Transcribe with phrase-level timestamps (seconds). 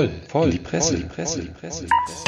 [0.00, 1.84] voll, voll, in die Presse, voll, die Presse, die Presse.
[1.84, 2.24] Die Presse.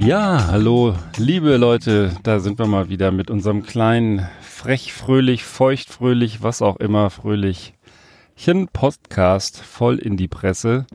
[0.00, 5.90] Ja, hallo, liebe Leute, da sind wir mal wieder mit unserem kleinen, frech, fröhlich, feucht,
[5.90, 10.86] fröhlich, was auch immer, fröhlichchen Podcast voll in die Presse.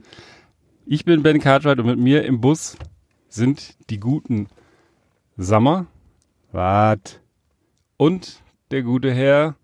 [0.86, 2.76] Ich bin Ben Cartwright und mit mir im Bus
[3.28, 4.48] sind die guten
[5.36, 5.86] Sammer.
[6.50, 7.20] Wart.
[7.96, 9.56] Und der gute Herr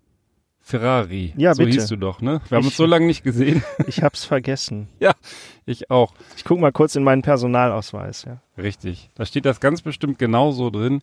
[0.59, 1.33] Ferrari.
[1.35, 1.73] Ja, so bitte.
[1.73, 2.39] hieß du doch, ne?
[2.47, 3.63] Wir haben uns so lange nicht gesehen.
[3.87, 4.87] Ich hab's vergessen.
[4.99, 5.13] ja,
[5.65, 6.13] ich auch.
[6.37, 8.41] Ich guck mal kurz in meinen Personalausweis, ja.
[8.57, 9.09] Richtig.
[9.15, 11.01] Da steht das ganz bestimmt genauso drin.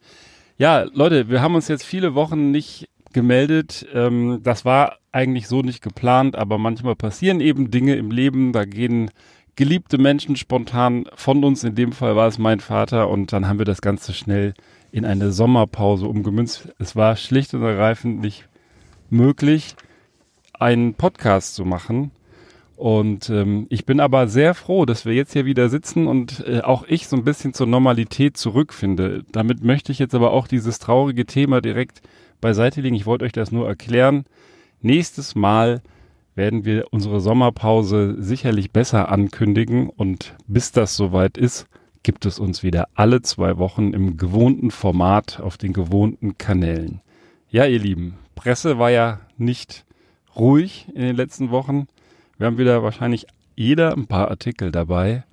[0.57, 3.87] Ja, Leute, wir haben uns jetzt viele Wochen nicht gemeldet.
[3.93, 8.53] Ähm, das war eigentlich so nicht geplant, aber manchmal passieren eben Dinge im Leben.
[8.53, 9.11] Da gehen
[9.57, 11.65] geliebte Menschen spontan von uns.
[11.65, 14.55] In dem Fall war es mein Vater und dann haben wir das Ganze schnell
[14.91, 16.69] in eine Sommerpause umgemünzt.
[16.79, 18.49] Es war schlicht und ergreifend nicht
[19.11, 19.77] möglich,
[20.53, 22.11] einen Podcast zu machen.
[22.77, 26.61] Und ähm, ich bin aber sehr froh, dass wir jetzt hier wieder sitzen und äh,
[26.61, 29.25] auch ich so ein bisschen zur Normalität zurückfinde.
[29.33, 32.03] Damit möchte ich jetzt aber auch dieses traurige Thema direkt
[32.41, 32.95] beiseite legen.
[32.95, 34.27] Ich wollte euch das nur erklären.
[34.81, 35.83] Nächstes Mal
[36.37, 41.67] werden wir unsere Sommerpause sicherlich besser ankündigen und bis das soweit ist,
[42.09, 47.03] gibt es uns wieder alle zwei Wochen im gewohnten Format auf den gewohnten Kanälen.
[47.51, 49.85] Ja, ihr Lieben, Presse war ja nicht
[50.35, 51.87] ruhig in den letzten Wochen.
[52.39, 55.25] Wir haben wieder wahrscheinlich jeder ein paar Artikel dabei.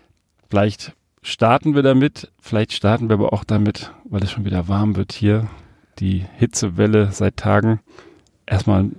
[0.50, 4.98] Vielleicht starten wir damit, vielleicht starten wir aber auch damit, weil es schon wieder warm
[4.98, 5.48] wird hier,
[6.00, 7.80] die Hitzewelle seit Tagen.
[8.46, 8.96] Erstmal ein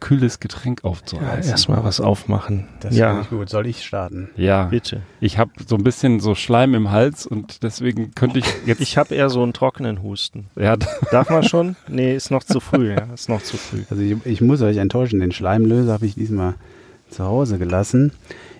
[0.00, 1.42] kühles Getränk aufzureißen.
[1.44, 2.68] Ja, erstmal was aufmachen.
[2.80, 3.08] Das ja.
[3.10, 3.48] finde ich gut.
[3.48, 4.30] Soll ich starten?
[4.36, 5.02] Ja, Bitte.
[5.20, 8.80] ich habe so ein bisschen so Schleim im Hals und deswegen könnte ich jetzt.
[8.80, 10.46] Ich habe eher so einen trockenen Husten.
[10.56, 10.76] ja,
[11.10, 11.76] Darf man schon?
[11.88, 13.06] Nee, ist noch zu früh, ja.
[13.12, 13.82] Ist noch zu früh.
[13.90, 16.54] Also ich, ich muss euch enttäuschen, den Schleimlöser habe ich diesmal
[17.10, 18.12] zu Hause gelassen.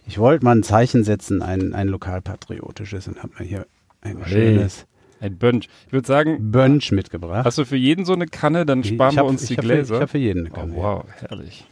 [0.07, 3.67] Ich wollte mal ein Zeichen setzen, ein, ein lokalpatriotisches und habe mir hier
[4.01, 4.55] ein Hey.
[4.55, 4.87] schönes
[5.21, 5.69] ein Bunch.
[5.87, 7.45] Ich würde sagen, Bönsch mitgebracht.
[7.45, 9.49] hast du für jeden so eine Kanne, dann Ich- sparen ich wir hab- uns ich
[9.49, 9.95] die hab für- Gläser.
[9.97, 10.75] Ich habe für jeden eine Oh, Kanne.
[10.77, 11.65] wow, herrlich.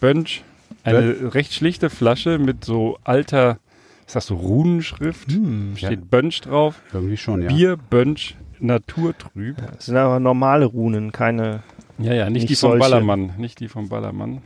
[0.00, 0.42] Bunch,
[0.84, 3.58] eine recht schlichte Flasche mit so alter,
[4.04, 5.32] was hast du, Runenschrift.
[5.32, 6.80] Hm, Steht Bunch drauf.
[6.92, 7.48] Irgendwie schon, ja.
[7.48, 9.56] Bier, Bunch, naturtrüb.
[9.74, 11.62] Das sind aber normale Runen, keine.
[11.98, 12.80] Ja, ja, nicht, Nicht die vom solche.
[12.80, 13.32] Ballermann.
[13.38, 14.42] Nicht die vom Ballermann.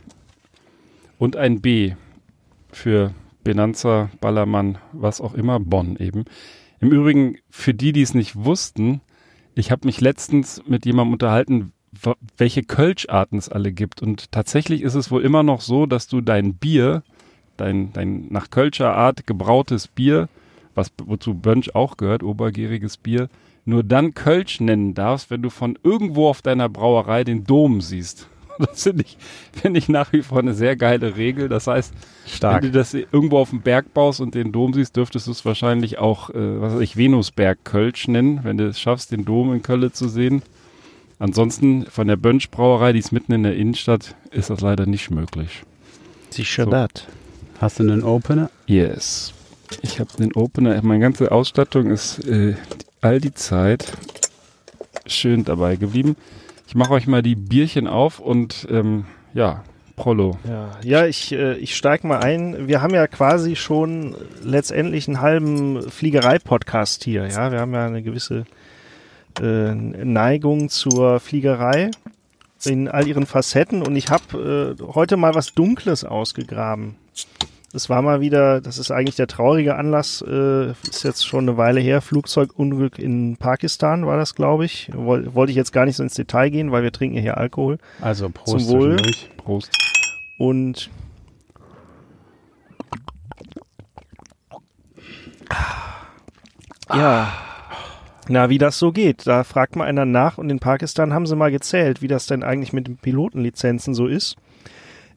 [1.17, 1.93] Und ein B
[2.71, 6.23] für Benanza, Ballermann, was auch immer, Bonn eben.
[6.81, 9.01] Im Übrigen, für die, die es nicht wussten,
[9.53, 11.73] ich habe mich letztens mit jemandem unterhalten,
[12.37, 14.01] welche Kölscharten es alle gibt.
[14.01, 17.03] Und tatsächlich ist es wohl immer noch so, dass du dein Bier,
[17.55, 20.27] dein, dein nach Kölscher Art gebrautes Bier,
[20.73, 23.29] was wozu Bönsch auch gehört, obergäriges Bier,
[23.65, 28.27] nur dann Kölsch nennen darfst, wenn du von irgendwo auf deiner Brauerei den Dom siehst.
[28.71, 29.17] Das finde ich,
[29.53, 31.49] finde ich nach wie vor eine sehr geile Regel.
[31.49, 31.93] Das heißt,
[32.27, 32.63] Stark.
[32.63, 35.45] wenn du das irgendwo auf dem Berg baust und den Dom siehst, dürftest du es
[35.45, 39.53] wahrscheinlich auch, äh, was weiß ich, Venusberg Kölsch nennen, wenn du es schaffst, den Dom
[39.53, 40.41] in Köln zu sehen.
[41.19, 45.11] Ansonsten von der Bönsch Brauerei, die ist mitten in der Innenstadt, ist das leider nicht
[45.11, 45.63] möglich.
[46.31, 46.71] Sicher So.
[46.71, 47.07] dat.
[47.59, 48.49] Hast du einen Opener?
[48.65, 49.33] Yes.
[49.83, 52.55] Ich habe den Opener, meine ganze Ausstattung ist äh,
[53.01, 53.93] all die Zeit
[55.05, 56.15] schön dabei geblieben.
[56.71, 59.65] Ich mache euch mal die Bierchen auf und ähm, ja,
[59.97, 60.37] Prollo.
[60.47, 62.69] Ja, ja ich, äh, ich steig mal ein.
[62.69, 67.27] Wir haben ja quasi schon letztendlich einen halben Fliegerei-Podcast hier.
[67.27, 68.45] Ja, wir haben ja eine gewisse
[69.41, 71.91] äh, Neigung zur Fliegerei
[72.63, 76.95] in all ihren Facetten und ich habe äh, heute mal was Dunkles ausgegraben.
[77.73, 81.57] Das war mal wieder, das ist eigentlich der traurige Anlass, äh, ist jetzt schon eine
[81.57, 84.91] Weile her, Flugzeugunglück in Pakistan war das, glaube ich.
[84.93, 87.37] Woll, wollte ich jetzt gar nicht so ins Detail gehen, weil wir trinken ja hier
[87.37, 87.77] Alkohol.
[88.01, 88.97] Also Prost Zum Wohl.
[89.37, 89.71] Prost.
[90.37, 90.89] Und
[96.93, 97.31] ja,
[98.27, 101.35] na, wie das so geht, da fragt mal einer nach und in Pakistan haben sie
[101.37, 104.35] mal gezählt, wie das denn eigentlich mit den Pilotenlizenzen so ist.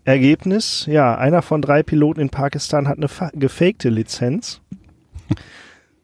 [0.05, 4.61] Ergebnis, ja, einer von drei Piloten in Pakistan hat eine fa- gefakte Lizenz.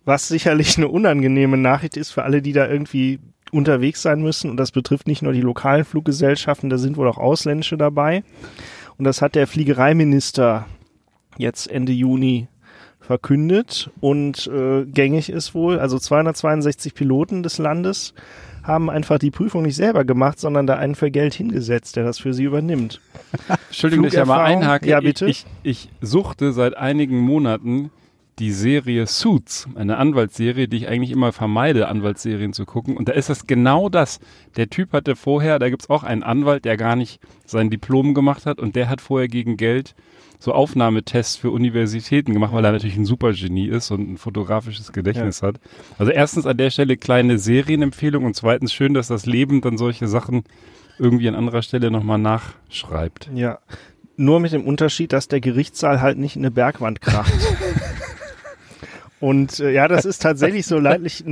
[0.05, 3.21] Was sicherlich eine unangenehme Nachricht ist für alle, die da irgendwie
[3.53, 4.51] unterwegs sein müssen.
[4.51, 8.23] Und das betrifft nicht nur die lokalen Fluggesellschaften, da sind wohl auch ausländische dabei.
[8.97, 10.67] Und das hat der Fliegereiminister
[11.37, 12.49] jetzt Ende Juni
[13.01, 13.91] verkündet.
[14.01, 18.15] Und äh, gängig ist wohl, also 262 Piloten des Landes
[18.63, 22.19] haben einfach die Prüfung nicht selber gemacht, sondern da einen für Geld hingesetzt, der das
[22.19, 23.01] für sie übernimmt.
[23.69, 24.63] Entschuldigung, dass ich ja mal Flugerfahrung?
[24.63, 24.89] einhake.
[24.89, 25.27] Ja, bitte.
[25.27, 27.91] Ich, ich, ich suchte seit einigen Monaten
[28.41, 32.97] die Serie Suits, eine Anwaltsserie, die ich eigentlich immer vermeide, Anwaltsserien zu gucken.
[32.97, 34.19] Und da ist das genau das.
[34.57, 38.47] Der Typ hatte vorher, da gibt's auch einen Anwalt, der gar nicht sein Diplom gemacht
[38.47, 39.95] hat und der hat vorher gegen Geld
[40.41, 45.43] so Aufnahmetests für Universitäten gemacht, weil er natürlich ein Supergenie ist und ein fotografisches Gedächtnis
[45.43, 45.49] ja.
[45.49, 45.61] hat.
[45.99, 50.09] Also erstens an der Stelle kleine Serienempfehlung und zweitens schön, dass das Leben dann solche
[50.09, 50.45] Sachen
[50.99, 53.31] irgendwie an anderer Stelle nochmal nachschreibt.
[53.35, 53.59] Ja,
[54.17, 57.33] nur mit dem Unterschied, dass der Gerichtssaal halt nicht in eine Bergwand kracht.
[59.21, 61.23] Und äh, ja, das ist tatsächlich so leidlich,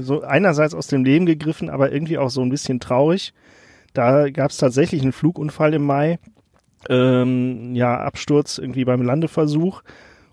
[0.00, 3.32] so einerseits aus dem Leben gegriffen, aber irgendwie auch so ein bisschen traurig.
[3.94, 6.18] Da gab es tatsächlich einen Flugunfall im Mai
[6.88, 9.82] ähm, ja, Absturz irgendwie beim Landeversuch.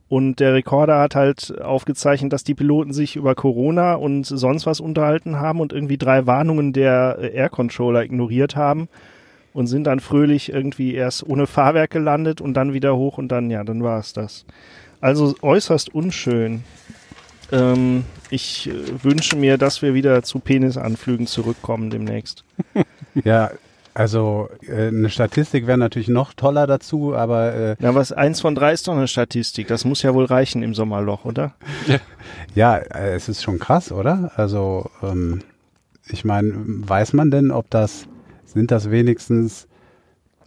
[0.09, 4.79] Und der Rekorder hat halt aufgezeichnet, dass die Piloten sich über Corona und sonst was
[4.79, 8.88] unterhalten haben und irgendwie drei Warnungen der Air Controller ignoriert haben
[9.53, 13.50] und sind dann fröhlich irgendwie erst ohne Fahrwerk gelandet und dann wieder hoch und dann,
[13.50, 14.45] ja, dann war es das.
[15.01, 16.63] Also äußerst unschön.
[17.51, 22.43] Ähm, ich äh, wünsche mir, dass wir wieder zu Penisanflügen zurückkommen demnächst.
[23.23, 23.50] Ja,
[23.97, 28.53] also äh, eine Statistik wäre natürlich noch toller dazu, aber äh, ja, was eins von
[28.53, 29.67] drei ist doch eine Statistik.
[29.67, 31.55] Das muss ja wohl reichen im Sommerloch, oder?
[32.53, 34.31] ja, äh, es ist schon krass, oder?
[34.35, 35.41] Also ähm,
[36.09, 38.07] ich meine, weiß man denn, ob das
[38.45, 39.67] sind das wenigstens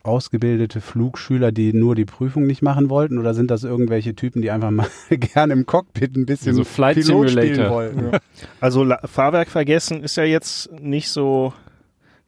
[0.05, 4.53] ausgebildete Flugschüler, die nur die Prüfung nicht machen wollten, oder sind das irgendwelche Typen, die
[4.53, 8.13] einfach mal gerne im Cockpit ein bisschen so Flight Pilot Simulator wollen?
[8.13, 8.19] Ja.
[8.61, 11.53] Also Fahrwerk vergessen ist ja jetzt nicht so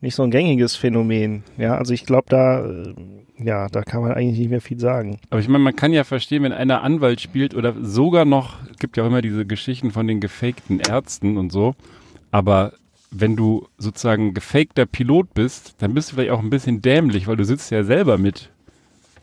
[0.02, 1.44] nicht so ein gängiges Phänomen.
[1.56, 2.94] Ja, also ich glaube, da, äh,
[3.38, 5.18] ja, da kann man eigentlich nicht mehr viel sagen.
[5.30, 8.96] Aber ich meine, man kann ja verstehen, wenn einer Anwalt spielt oder sogar noch, gibt
[8.96, 11.74] ja auch immer diese Geschichten von den gefakten Ärzten und so.
[12.32, 12.72] Aber
[13.12, 17.36] wenn du sozusagen gefakter Pilot bist, dann bist du vielleicht auch ein bisschen dämlich, weil
[17.36, 18.50] du sitzt ja selber mit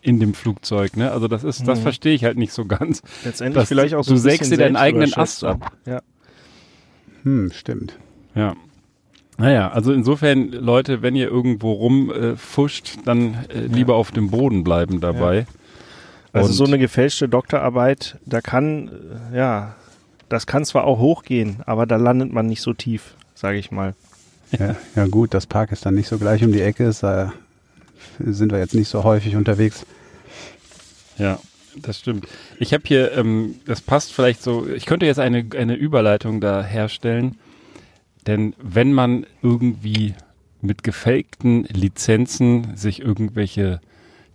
[0.01, 1.11] in dem Flugzeug, ne?
[1.11, 1.83] Also das ist, das mhm.
[1.83, 3.01] verstehe ich halt nicht so ganz.
[3.25, 5.73] Letztendlich vielleicht auch so Du sägst dir deinen eigenen Ast ab.
[5.85, 6.01] Ja.
[7.23, 7.97] Hm, stimmt.
[8.33, 8.55] Ja.
[9.39, 13.99] Naja, also insofern, Leute, wenn ihr irgendwo rumfuscht, äh, dann äh, lieber ja.
[13.99, 15.39] auf dem Boden bleiben dabei.
[15.39, 15.45] Ja.
[16.33, 18.91] Also Und so eine gefälschte Doktorarbeit, da kann,
[19.31, 19.75] äh, ja,
[20.27, 23.95] das kann zwar auch hochgehen, aber da landet man nicht so tief, sage ich mal.
[24.51, 27.31] Ja, ja gut, dass Pakistan nicht so gleich um die Ecke ist, da
[28.19, 29.85] sind wir jetzt nicht so häufig unterwegs.
[31.17, 31.39] Ja,
[31.77, 32.27] das stimmt.
[32.59, 36.61] Ich habe hier, ähm, das passt vielleicht so, ich könnte jetzt eine, eine Überleitung da
[36.61, 37.37] herstellen
[38.29, 40.13] denn wenn man irgendwie
[40.61, 43.81] mit gefakten Lizenzen sich irgendwelche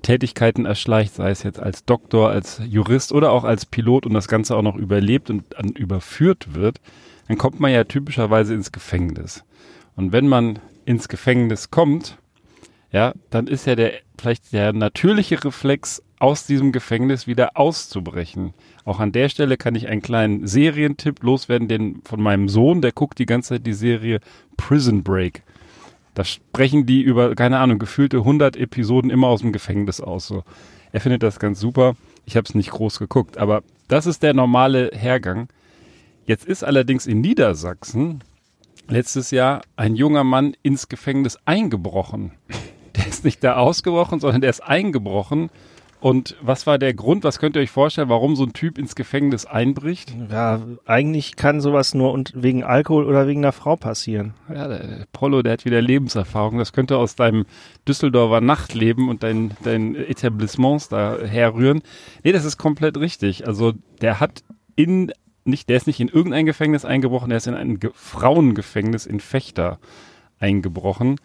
[0.02, 4.26] Tätigkeiten erschleicht, sei es jetzt als Doktor, als Jurist oder auch als Pilot und das
[4.26, 6.80] Ganze auch noch überlebt und dann überführt wird,
[7.28, 9.44] dann kommt man ja typischerweise ins Gefängnis.
[9.94, 12.18] Und wenn man ins Gefängnis kommt,
[12.90, 18.54] ja, dann ist ja der vielleicht der natürliche Reflex, aus diesem Gefängnis wieder auszubrechen.
[18.86, 22.92] Auch an der Stelle kann ich einen kleinen Serientipp loswerden, den von meinem Sohn, der
[22.92, 24.20] guckt die ganze Zeit die Serie
[24.56, 25.42] Prison Break.
[26.14, 30.26] Da sprechen die über, keine Ahnung, gefühlte 100 Episoden immer aus dem Gefängnis aus.
[30.26, 30.44] So.
[30.92, 31.94] Er findet das ganz super.
[32.24, 35.48] Ich habe es nicht groß geguckt, aber das ist der normale Hergang.
[36.24, 38.24] Jetzt ist allerdings in Niedersachsen
[38.88, 42.32] letztes Jahr ein junger Mann ins Gefängnis eingebrochen.
[42.96, 45.50] Der ist nicht da ausgebrochen, sondern der ist eingebrochen
[46.04, 47.24] und was war der Grund?
[47.24, 50.14] Was könnt ihr euch vorstellen, warum so ein Typ ins Gefängnis einbricht?
[50.30, 54.34] Ja, eigentlich kann sowas nur und wegen Alkohol oder wegen einer Frau passieren.
[54.50, 56.58] Ja, der Polo, der hat wieder Lebenserfahrung.
[56.58, 57.46] Das könnte aus deinem
[57.88, 61.80] Düsseldorfer Nachtleben und deinen dein Etablissements da herrühren.
[62.22, 63.46] Nee, das ist komplett richtig.
[63.46, 64.44] Also der hat
[64.76, 65.10] in
[65.44, 69.20] nicht, der ist nicht in irgendein Gefängnis eingebrochen, der ist in ein Ge Frauengefängnis in
[69.20, 69.78] Fechter
[70.38, 71.16] eingebrochen.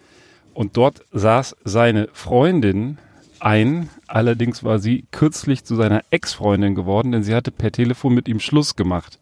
[0.54, 2.98] Und dort saß seine Freundin
[3.42, 3.90] ein.
[4.08, 8.40] Allerdings war sie kürzlich zu seiner Ex-Freundin geworden, denn sie hatte per Telefon mit ihm
[8.40, 9.20] Schluss gemacht.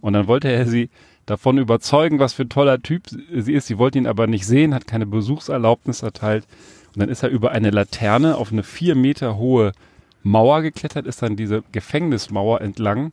[0.00, 0.90] Und dann wollte er sie
[1.26, 3.66] davon überzeugen, was für ein toller Typ sie ist.
[3.66, 6.46] Sie wollte ihn aber nicht sehen, hat keine Besuchserlaubnis erteilt.
[6.94, 9.72] Und dann ist er über eine Laterne auf eine vier Meter hohe
[10.22, 13.12] Mauer geklettert, ist dann diese Gefängnismauer entlang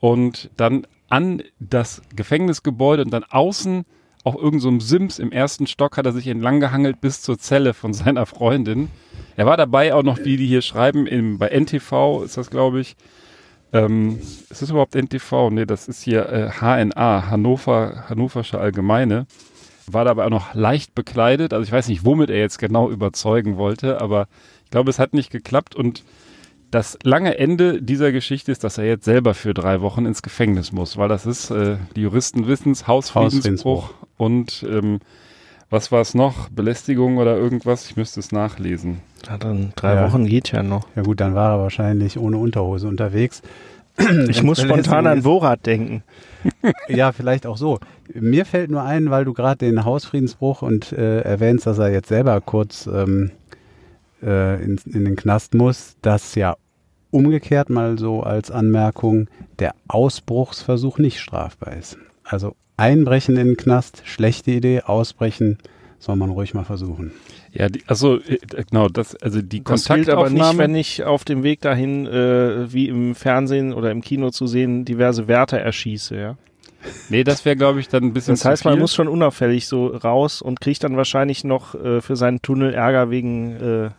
[0.00, 3.84] und dann an das Gefängnisgebäude und dann außen
[4.24, 7.74] auf irgendeinem so Sims im ersten Stock hat er sich entlang gehangelt bis zur Zelle
[7.74, 8.88] von seiner Freundin.
[9.36, 12.80] Er war dabei auch noch, wie die hier schreiben, im, bei NTV ist das, glaube
[12.80, 12.96] ich.
[13.72, 14.18] Ähm,
[14.50, 15.50] ist das überhaupt NTV?
[15.50, 19.26] Nee, das ist hier äh, HNA, Hannover, Hannoversche Allgemeine.
[19.86, 21.54] War dabei auch noch leicht bekleidet.
[21.54, 24.28] Also ich weiß nicht, womit er jetzt genau überzeugen wollte, aber
[24.64, 26.04] ich glaube, es hat nicht geklappt und
[26.70, 30.72] das lange Ende dieser Geschichte ist, dass er jetzt selber für drei Wochen ins Gefängnis
[30.72, 35.00] muss, weil das ist, äh, die Juristen wissen es, Hausfriedensbruch und ähm,
[35.72, 36.50] was war es noch?
[36.50, 37.86] Belästigung oder irgendwas?
[37.86, 39.00] Ich müsste es nachlesen.
[39.26, 40.06] Ja, dann drei ja.
[40.06, 40.86] Wochen geht ja noch.
[40.94, 43.40] Ja gut, dann war er wahrscheinlich ohne Unterhose unterwegs.
[44.28, 46.02] Ich muss spontan an Borat denken.
[46.88, 47.78] ja, vielleicht auch so.
[48.12, 52.08] Mir fällt nur ein, weil du gerade den Hausfriedensbruch und äh, erwähnst, dass er jetzt
[52.08, 53.30] selber kurz ähm,
[54.22, 56.56] äh, in, in den Knast muss, dass ja
[57.10, 61.98] umgekehrt mal so als Anmerkung der Ausbruchsversuch nicht strafbar ist.
[62.32, 65.58] Also einbrechen in den Knast, schlechte Idee, ausbrechen
[65.98, 67.12] soll man ruhig mal versuchen.
[67.52, 68.18] Ja, die, also
[68.68, 70.20] genau, das also die das Kontaktaufnahme.
[70.20, 74.30] aber nicht, wenn ich auf dem Weg dahin, äh, wie im Fernsehen oder im Kino
[74.30, 76.36] zu sehen, diverse Wärter erschieße, ja.
[77.08, 78.34] Nee, das wäre, glaube ich, dann ein bisschen.
[78.34, 82.16] Das heißt, man muss schon unauffällig so raus und kriegt dann wahrscheinlich noch äh, für
[82.16, 83.90] seinen Tunnel Ärger wegen äh,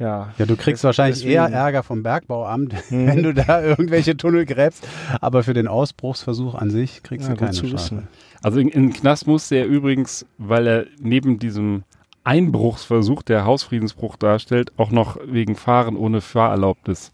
[0.00, 1.34] ja, ja, du kriegst wahrscheinlich deswegen.
[1.34, 3.06] eher Ärger vom Bergbauamt, mhm.
[3.06, 4.88] wenn du da irgendwelche Tunnel gräbst.
[5.20, 8.04] Aber für den Ausbruchsversuch an sich kriegst ja, du keine Strafe.
[8.42, 11.84] Also in, in den Knast musste er übrigens, weil er neben diesem
[12.24, 17.12] Einbruchsversuch, der Hausfriedensbruch darstellt, auch noch wegen Fahren ohne Fahrerlaubnis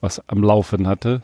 [0.00, 1.22] was am Laufen hatte.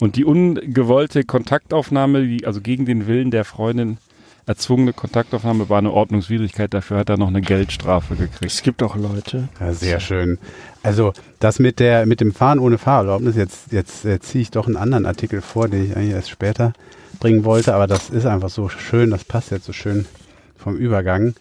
[0.00, 3.98] Und die ungewollte Kontaktaufnahme, die, also gegen den Willen der Freundin,
[4.46, 6.74] erzwungene Kontaktaufnahme war eine Ordnungswidrigkeit.
[6.74, 8.44] Dafür hat er noch eine Geldstrafe gekriegt.
[8.44, 9.48] Es gibt auch Leute.
[9.60, 10.38] Ja, sehr schön.
[10.82, 14.66] Also das mit der mit dem Fahren ohne Fahrerlaubnis, jetzt, jetzt äh, ziehe ich doch
[14.66, 16.72] einen anderen Artikel vor, den ich eigentlich erst später
[17.20, 20.06] bringen wollte, aber das ist einfach so schön, das passt jetzt so schön
[20.56, 21.34] vom Übergang.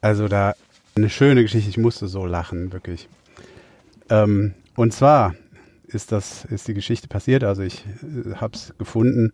[0.00, 0.54] Also da
[0.96, 3.08] eine schöne Geschichte, ich musste so lachen, wirklich.
[4.10, 5.34] Ähm, und zwar
[5.86, 9.32] ist das, ist die Geschichte passiert, also ich äh, habe es gefunden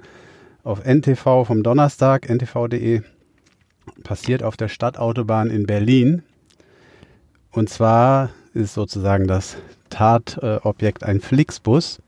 [0.64, 3.02] auf NTV vom Donnerstag, ntv.de,
[4.02, 6.22] passiert auf der Stadtautobahn in Berlin.
[7.52, 9.56] Und zwar ist sozusagen das
[9.90, 12.00] Tatobjekt ein Flixbus.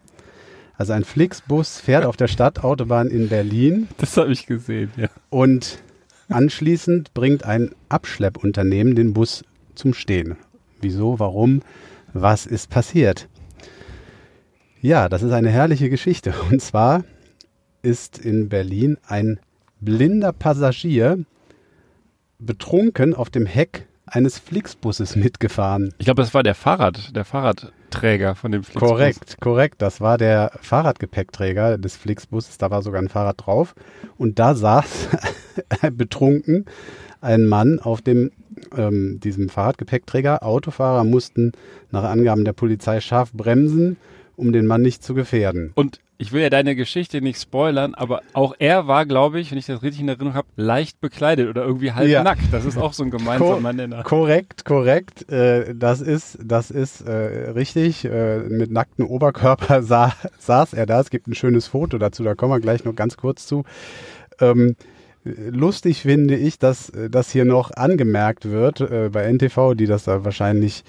[0.79, 3.89] Also ein Flixbus fährt auf der Stadtautobahn in Berlin.
[3.99, 5.09] Das habe ich gesehen, ja.
[5.31, 5.79] Und
[6.29, 9.45] anschließend bringt ein Abschleppunternehmen den Bus
[9.75, 10.37] zum Stehen.
[10.81, 11.63] Wieso, warum,
[12.13, 13.29] was ist passiert?
[14.81, 16.35] Ja, das ist eine herrliche Geschichte.
[16.51, 17.05] Und zwar
[17.87, 19.39] ist in Berlin ein
[19.81, 21.25] blinder Passagier
[22.41, 25.95] betrunken auf dem Heck eines Flixbusses mitgefahren.
[25.99, 28.89] Ich glaube, das war der Fahrrad, der Fahrradträger von dem Flixbus.
[28.89, 29.83] Korrekt, korrekt.
[29.83, 32.59] Das war der Fahrradgepäckträger des Flixbusses.
[32.59, 33.77] Da war sogar ein Fahrrad drauf.
[34.19, 35.09] Und da saß
[35.93, 36.65] betrunken
[37.21, 38.33] ein Mann auf dem
[38.77, 40.43] ähm, diesem Fahrradgepäckträger.
[40.43, 41.53] Autofahrer mussten
[41.93, 43.97] nach Angaben der Polizei scharf bremsen,
[44.35, 45.71] um den Mann nicht zu gefährden.
[45.77, 49.59] Und ich will ja deine Geschichte nicht spoilern, aber auch er war, glaube ich, wenn
[49.59, 52.23] ich das richtig in Erinnerung habe, leicht bekleidet oder irgendwie halb ja.
[52.23, 52.53] nackt.
[52.53, 54.03] Das ist auch so ein gemeinsamer Nenner.
[54.03, 55.31] Korrekt, korrekt.
[55.31, 58.05] Äh, das ist, das ist äh, richtig.
[58.05, 61.01] Äh, mit nacktem Oberkörper sah, saß er da.
[61.01, 63.65] Es gibt ein schönes Foto dazu, da kommen wir gleich noch ganz kurz zu.
[64.41, 64.77] Ähm,
[65.25, 70.25] lustig finde ich, dass das hier noch angemerkt wird äh, bei NTV, die das da
[70.25, 70.85] wahrscheinlich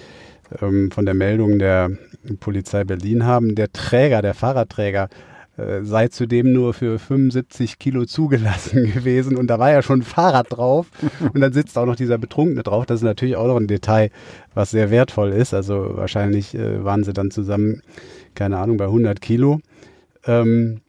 [0.62, 1.92] ähm, von der Meldung der
[2.40, 3.56] Polizei Berlin haben.
[3.56, 5.10] Der Träger, der Fahrradträger,
[5.58, 10.04] äh, sei zudem nur für 75 Kilo zugelassen gewesen und da war ja schon ein
[10.04, 10.88] Fahrrad drauf
[11.34, 12.86] und dann sitzt auch noch dieser Betrunkene drauf.
[12.86, 14.12] Das ist natürlich auch noch ein Detail,
[14.54, 15.54] was sehr wertvoll ist.
[15.54, 17.82] Also wahrscheinlich äh, waren sie dann zusammen,
[18.36, 19.60] keine Ahnung, bei 100 Kilo.
[20.26, 20.82] Ähm,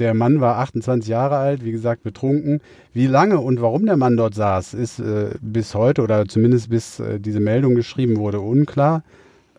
[0.00, 2.60] der Mann war 28 Jahre alt, wie gesagt, betrunken.
[2.92, 6.98] Wie lange und warum der Mann dort saß, ist äh, bis heute oder zumindest bis
[6.98, 9.04] äh, diese Meldung geschrieben wurde, unklar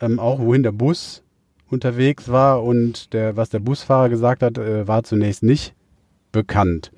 [0.01, 1.23] ähm, auch wohin der Bus
[1.69, 5.73] unterwegs war und der, was der Busfahrer gesagt hat, äh, war zunächst nicht
[6.31, 6.91] bekannt.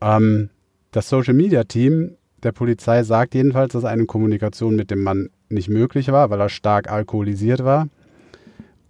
[0.00, 0.50] Ähm,
[0.92, 5.68] das Social Media Team der Polizei sagt jedenfalls, dass eine Kommunikation mit dem Mann nicht
[5.68, 7.88] möglich war, weil er stark alkoholisiert war.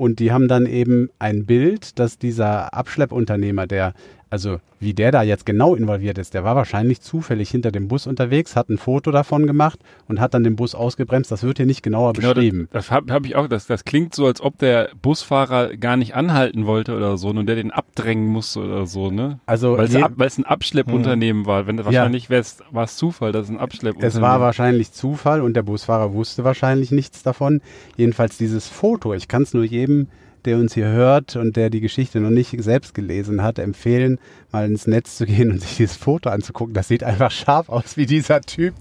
[0.02, 3.94] Und die haben dann eben ein Bild, dass dieser Abschleppunternehmer, der
[4.32, 8.06] also wie der da jetzt genau involviert ist, der war wahrscheinlich zufällig hinter dem Bus
[8.06, 11.30] unterwegs, hat ein Foto davon gemacht und hat dann den Bus ausgebremst.
[11.30, 12.66] Das wird hier nicht genauer genau, beschrieben.
[12.72, 13.46] Das, das habe hab ich auch.
[13.46, 17.44] Das, das klingt so, als ob der Busfahrer gar nicht anhalten wollte oder so und
[17.44, 19.38] der den abdrängen musste oder so, ne?
[19.44, 21.46] Also weil es ein Abschleppunternehmen hm.
[21.46, 21.66] war.
[21.66, 22.42] Wenn, wahrscheinlich ja.
[22.70, 26.42] war es Zufall, dass es ein Abschleppunternehmen Es war wahrscheinlich Zufall und der Busfahrer wusste
[26.42, 27.60] wahrscheinlich nichts davon.
[27.98, 30.08] Jedenfalls dieses Foto, ich kann es nur jedem
[30.44, 34.18] der uns hier hört und der die Geschichte noch nicht selbst gelesen hat, empfehlen,
[34.50, 36.74] mal ins Netz zu gehen und sich dieses Foto anzugucken.
[36.74, 38.74] Das sieht einfach scharf aus, wie dieser Typ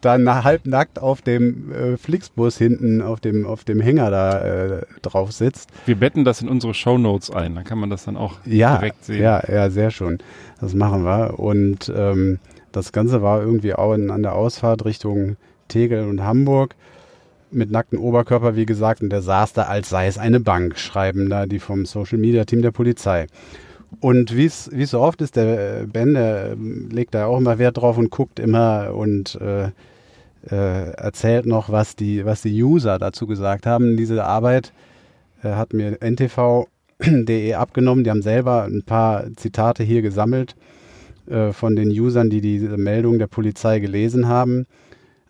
[0.00, 5.32] dann halbnackt auf dem äh, Flixbus hinten auf dem, auf dem Hänger da äh, drauf
[5.32, 5.70] sitzt.
[5.86, 9.04] Wir betten das in unsere Shownotes ein, dann kann man das dann auch ja, direkt
[9.04, 9.22] sehen.
[9.22, 10.18] Ja, ja, sehr schön.
[10.60, 11.38] Das machen wir.
[11.38, 12.38] Und ähm,
[12.72, 15.36] das Ganze war irgendwie auch in, an der Ausfahrt Richtung
[15.68, 16.74] Tegel und Hamburg
[17.50, 21.28] mit nacktem Oberkörper, wie gesagt, und der saß da, als sei es eine Bank, schreiben
[21.30, 23.26] da die vom Social Media Team der Polizei.
[24.00, 27.58] Und wie es so oft ist, der äh, Ben, der ähm, legt da auch immer
[27.58, 29.70] Wert drauf und guckt immer und äh,
[30.50, 33.96] äh, erzählt noch, was die, was die User dazu gesagt haben.
[33.96, 34.72] Diese Arbeit
[35.42, 36.68] äh, hat mir NTV
[37.00, 38.04] Spiegel.de abgenommen.
[38.04, 40.56] Die haben selber ein paar Zitate hier gesammelt
[41.26, 44.66] äh, von den Usern, die diese Meldung der Polizei gelesen haben.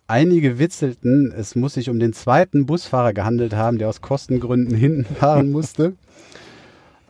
[0.09, 5.05] Einige witzelten, es muss sich um den zweiten Busfahrer gehandelt haben, der aus Kostengründen hinten
[5.05, 5.93] fahren musste.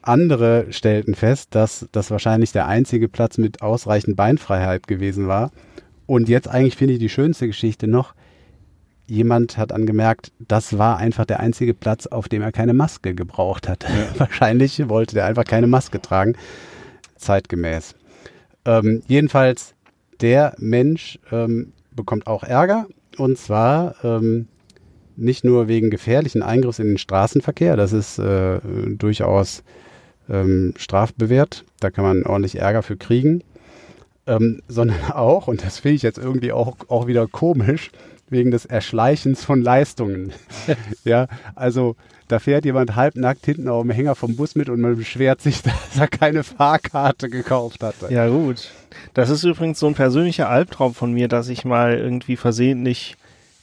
[0.01, 5.51] Andere stellten fest, dass das wahrscheinlich der einzige Platz mit ausreichend Beinfreiheit gewesen war.
[6.07, 8.15] Und jetzt eigentlich finde ich die schönste Geschichte noch.
[9.07, 13.69] Jemand hat angemerkt, das war einfach der einzige Platz, auf dem er keine Maske gebraucht
[13.69, 13.83] hat.
[13.83, 13.89] Ja.
[14.19, 16.33] Wahrscheinlich wollte der einfach keine Maske tragen,
[17.15, 17.95] zeitgemäß.
[18.65, 19.73] Ähm, jedenfalls,
[20.19, 22.87] der Mensch ähm, bekommt auch Ärger.
[23.17, 24.47] Und zwar ähm,
[25.15, 29.63] nicht nur wegen gefährlichen Eingriffs in den Straßenverkehr, das ist äh, durchaus
[30.29, 33.43] ähm, strafbewehrt, da kann man ordentlich Ärger für kriegen,
[34.27, 37.91] ähm, sondern auch, und das finde ich jetzt irgendwie auch, auch wieder komisch,
[38.29, 40.31] wegen des Erschleichens von Leistungen.
[41.03, 41.95] ja, also
[42.29, 45.61] da fährt jemand halbnackt hinten auf dem Hänger vom Bus mit und man beschwert sich,
[45.63, 48.13] dass er keine Fahrkarte gekauft hatte.
[48.13, 48.71] Ja gut.
[49.13, 53.17] Das ist übrigens so ein persönlicher Albtraum von mir, dass ich mal irgendwie versehentlich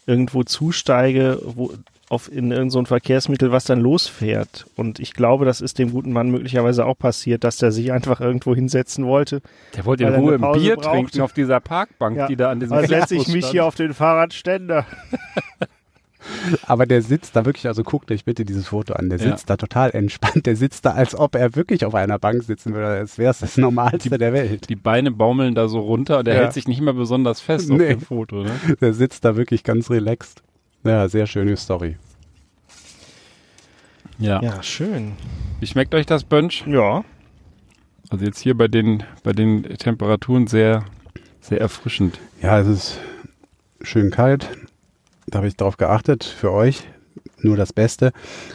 [0.06, 1.72] irgendwo zusteige, wo,
[2.08, 4.66] auf in irgendein so Verkehrsmittel, was dann losfährt.
[4.76, 8.20] Und ich glaube, das ist dem guten Mann möglicherweise auch passiert, dass der sich einfach
[8.20, 9.42] irgendwo hinsetzen wollte.
[9.76, 10.90] Der wollte in Ruhe ein Bier brauchte.
[10.90, 12.26] trinken auf dieser Parkbank, ja.
[12.28, 13.52] die da an diesem Also setze ich mich stand.
[13.52, 14.86] hier auf den Fahrradständer.
[16.66, 19.54] Aber der sitzt da wirklich, also guckt euch bitte dieses Foto an, der sitzt ja.
[19.54, 22.86] da total entspannt, der sitzt da, als ob er wirklich auf einer Bank sitzen würde,
[22.86, 24.68] als wäre es das Normalste die, der Welt.
[24.68, 26.40] Die Beine baumeln da so runter und er ja.
[26.42, 27.74] hält sich nicht mehr besonders fest nee.
[27.74, 28.42] auf dem Foto.
[28.42, 28.50] Ne?
[28.80, 30.42] Der sitzt da wirklich ganz relaxed.
[30.84, 31.96] Ja, sehr schöne Story.
[34.18, 34.42] Ja.
[34.42, 35.12] Ja, schön.
[35.60, 36.64] Wie schmeckt euch das Bunch?
[36.66, 37.04] Ja.
[38.08, 40.84] Also jetzt hier bei den, bei den Temperaturen sehr,
[41.40, 42.18] sehr erfrischend.
[42.40, 43.00] Ja, es ist
[43.82, 44.48] schön kalt.
[45.26, 46.24] Da habe ich drauf geachtet.
[46.24, 46.84] Für euch
[47.38, 48.12] nur das Beste.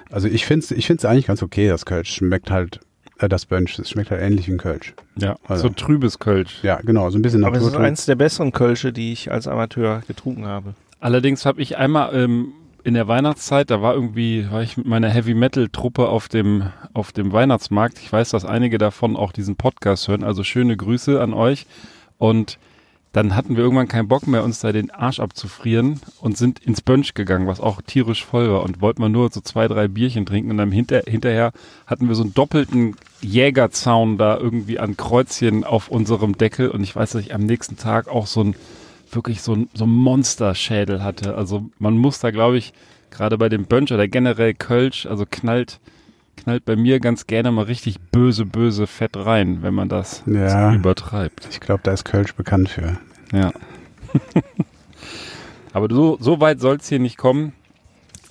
[0.09, 2.13] Also ich finde es ich find's eigentlich ganz okay, das Kölsch.
[2.13, 2.79] Schmeckt halt,
[3.19, 4.93] äh, das Bunch, es schmeckt halt ähnlich wie ein Kölsch.
[5.17, 6.63] Ja, also, so trübes Kölsch.
[6.63, 9.47] Ja, genau, so ein bisschen Aber es ist eins der besseren Kölsche, die ich als
[9.47, 10.73] Amateur getrunken habe.
[10.99, 12.53] Allerdings habe ich einmal ähm,
[12.83, 16.71] in der Weihnachtszeit, da war irgendwie, war ich mit meiner Heavy Metal Truppe auf dem,
[16.93, 17.99] auf dem Weihnachtsmarkt.
[17.99, 21.65] Ich weiß, dass einige davon auch diesen Podcast hören, also schöne Grüße an euch.
[22.17, 22.57] Und
[23.11, 26.81] dann hatten wir irgendwann keinen Bock mehr, uns da den Arsch abzufrieren und sind ins
[26.81, 28.63] Bönsch gegangen, was auch tierisch voll war.
[28.63, 30.51] Und wollten mal nur so zwei, drei Bierchen trinken.
[30.51, 31.51] Und dann hinter, hinterher
[31.87, 36.69] hatten wir so einen doppelten Jägerzaun da irgendwie an Kreuzchen auf unserem Deckel.
[36.69, 38.55] Und ich weiß, dass ich am nächsten Tag auch so ein
[39.11, 41.35] wirklich so, so ein Monsterschädel hatte.
[41.35, 42.71] Also man muss da, glaube ich,
[43.09, 45.81] gerade bei dem Bönch oder generell Kölsch, also knallt,
[46.43, 50.73] knallt bei mir ganz gerne mal richtig böse, böse Fett rein, wenn man das ja,
[50.73, 51.47] übertreibt.
[51.51, 52.97] Ich glaube, da ist Kölsch bekannt für.
[53.31, 53.51] Ja.
[55.73, 57.53] Aber so, so weit soll es hier nicht kommen.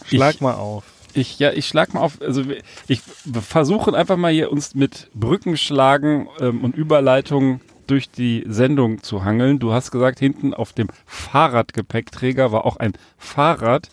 [0.05, 0.85] Schlag ich, mal auf.
[1.14, 2.20] Ich, ja, ich schlag mal auf.
[2.20, 2.42] Also
[2.87, 9.25] ich versuche einfach mal hier uns mit Brückenschlagen ähm, und Überleitungen durch die Sendung zu
[9.25, 9.59] hangeln.
[9.59, 13.88] Du hast gesagt, hinten auf dem Fahrradgepäckträger war auch ein Fahrrad.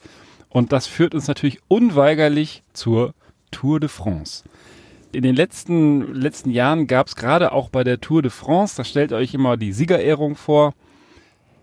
[0.50, 3.14] Und das führt uns natürlich unweigerlich zur
[3.52, 4.44] Tour de France.
[5.12, 8.84] In den letzten, letzten Jahren gab es gerade auch bei der Tour de France, da
[8.84, 10.74] stellt euch immer die Siegerehrung vor.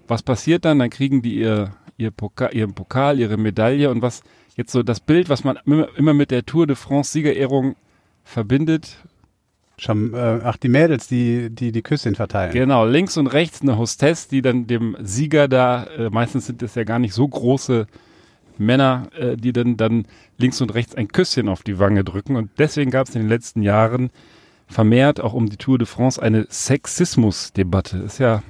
[0.09, 0.79] Was passiert dann?
[0.79, 4.23] Dann kriegen die ihr, ihr Pokal, ihren Pokal, ihre Medaille und was
[4.57, 5.59] jetzt so das Bild, was man
[5.97, 7.77] immer mit der Tour de France Siegerehrung
[8.23, 8.99] verbindet,
[9.77, 12.53] Schon, äh, ach, die Mädels, die, die die Küsschen verteilen.
[12.53, 16.77] Genau, links und rechts eine Hostess, die dann dem Sieger da, äh, meistens sind es
[16.77, 17.87] ja gar nicht so große
[18.59, 20.07] Männer, äh, die dann, dann
[20.39, 22.37] links und rechts ein Küsschen auf die Wange drücken.
[22.37, 24.11] Und deswegen gab es in den letzten Jahren
[24.67, 27.99] vermehrt auch um die Tour de France eine Sexismus-Debatte.
[27.99, 28.43] Ist ja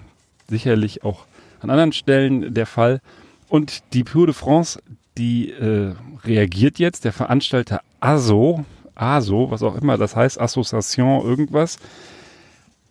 [0.49, 1.27] sicherlich auch
[1.61, 3.01] an anderen Stellen der Fall.
[3.49, 4.81] Und die Tour de France,
[5.19, 7.05] die äh, reagiert jetzt.
[7.05, 8.65] Der Veranstalter ASO,
[8.95, 11.79] ASO, was auch immer das heißt, Association irgendwas,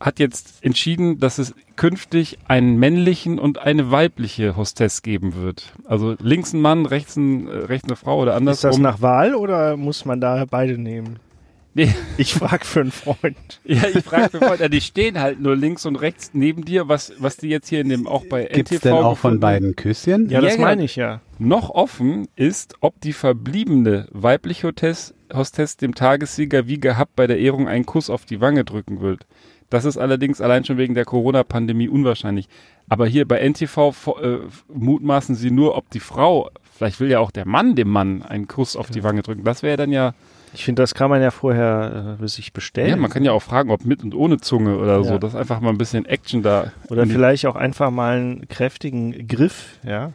[0.03, 5.73] hat jetzt entschieden, dass es künftig einen männlichen und eine weibliche Hostess geben wird.
[5.85, 8.69] Also links ein Mann, rechts, ein, äh, rechts eine Frau oder andersrum.
[8.69, 11.19] Ist das nach Wahl oder muss man da beide nehmen?
[11.73, 11.91] Nee.
[12.17, 13.59] Ich frage für einen Freund.
[13.63, 14.59] ja, ich frage für einen Freund.
[14.59, 17.81] Ja, die stehen halt nur links und rechts neben dir, was, was die jetzt hier
[17.81, 20.29] in dem auch bei Gibt's NTV denn auch von beiden Küsschen?
[20.29, 21.21] Ja, das meine ich ja.
[21.39, 27.39] Noch offen ist, ob die verbliebene weibliche Hostess, Hostess dem Tagessieger wie gehabt bei der
[27.39, 29.25] Ehrung einen Kuss auf die Wange drücken wird.
[29.73, 32.47] Das ist allerdings allein schon wegen der Corona-Pandemie unwahrscheinlich.
[32.89, 34.37] Aber hier bei NTV äh,
[34.71, 38.47] mutmaßen sie nur, ob die Frau, vielleicht will ja auch der Mann dem Mann einen
[38.47, 39.43] Kuss auf die Wange drücken.
[39.43, 40.13] Das wäre dann ja
[40.53, 42.89] ich finde, das kann man ja vorher äh, sich bestellen.
[42.89, 45.03] Ja, man kann ja auch fragen, ob mit und ohne Zunge oder ja.
[45.03, 45.17] so.
[45.17, 46.71] Das ist einfach mal ein bisschen Action da.
[46.89, 50.11] Oder vielleicht auch einfach mal einen kräftigen Griff, ja.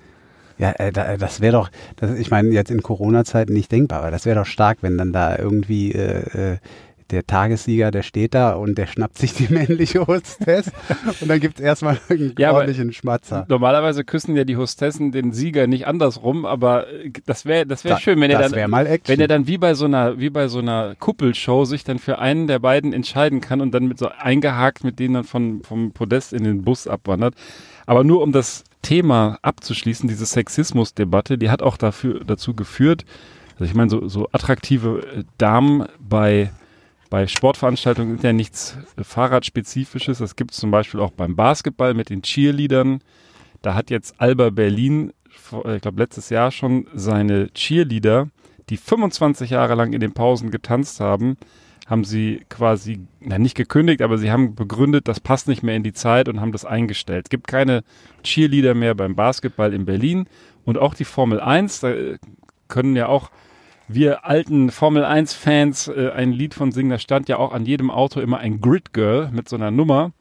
[0.56, 4.10] Ja, äh, da, das wäre doch, das, ich meine, jetzt in Corona-Zeiten nicht denkbar, aber
[4.12, 6.58] das wäre doch stark, wenn dann da irgendwie äh, äh,
[7.10, 10.70] der Tagessieger, der steht da und der schnappt sich die männliche Hostess
[11.20, 13.46] und dann gibt es erstmal einen Ja, ordentlichen Schmatzer.
[13.48, 17.94] Normalerweise küssen ja die Hostessen den Sieger nicht andersrum, aber äh, das wäre das wäre
[17.94, 18.52] Da- schön, wenn er dann
[19.06, 22.18] wenn er dann wie bei so einer wie bei so einer Kuppelshow sich dann für
[22.18, 25.92] einen der beiden entscheiden kann und dann mit so eingehakt mit denen dann von vom
[25.92, 27.34] Podest in den Bus abwandert.
[27.86, 33.04] Aber nur um das Thema abzuschließen, diese Sexismusdebatte, die hat auch dafür dazu geführt,
[33.54, 36.50] also ich meine so so attraktive äh, Damen bei
[37.10, 40.18] bei Sportveranstaltungen ist ja nichts äh, Fahrradspezifisches.
[40.18, 43.00] Das gibt es zum Beispiel auch beim Basketball mit den Cheerleadern.
[43.62, 45.12] Da hat jetzt Alba Berlin,
[45.64, 48.28] äh, ich glaube letztes Jahr schon, seine Cheerleader,
[48.68, 51.36] die 25 Jahre lang in den Pausen getanzt haben,
[51.86, 55.82] haben sie quasi, na nicht gekündigt, aber sie haben begründet, das passt nicht mehr in
[55.82, 57.26] die Zeit und haben das eingestellt.
[57.26, 57.82] Es gibt keine
[58.22, 60.26] Cheerleader mehr beim Basketball in Berlin
[60.66, 62.18] und auch die Formel 1, da äh,
[62.68, 63.30] können ja auch
[63.88, 67.66] wir alten Formel 1 Fans äh, ein Lied von singen, da stand ja auch an
[67.66, 70.12] jedem Auto immer ein Grid Girl mit so einer Nummer.